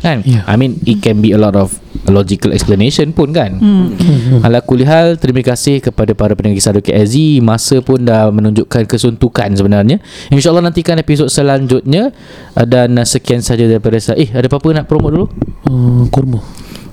[0.00, 0.24] Kan?
[0.24, 0.48] Yeah.
[0.48, 1.76] I mean it can be a lot of
[2.08, 4.40] logical explanation pun kan hmm.
[4.40, 6.96] Ala kulihal Terima kasih kepada para pendengar kisah Dr.
[6.96, 10.00] Azzi Masa pun dah menunjukkan kesuntukan sebenarnya
[10.32, 12.16] InsyaAllah nantikan episod selanjutnya
[12.56, 15.26] uh, Dan sekian saja daripada saya Eh ada apa-apa nak promote dulu?
[15.68, 16.40] uh, Kurma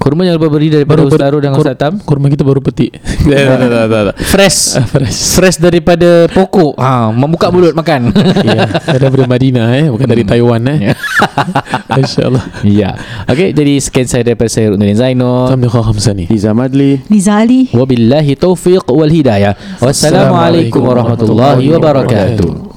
[0.07, 1.99] Kurma yang berberi daripada Baru Ustaz Arul dan Ustaz Tam.
[1.99, 2.95] Kurma kita baru petik.
[2.95, 5.19] Tak tak tak tak tak Fresh Fresh.
[5.35, 6.79] Fresh daripada pokok.
[6.79, 8.07] Ha, Membuka mulut makan.
[8.47, 10.95] Ya Daripada Madinah eh Bukan dari Taiwan eh.
[11.99, 12.63] InsyaAllah.
[12.63, 12.95] Ya.
[13.27, 15.51] Okay jadi sekian saya daripada saya Zainul.
[15.51, 17.67] Kami kau Hamzani Liza Madli Niza Ali.
[17.75, 19.59] Wabillahi taufiq wal hidayah.
[19.83, 22.76] Wassalamualaikum warahmatullahi wabarakatuh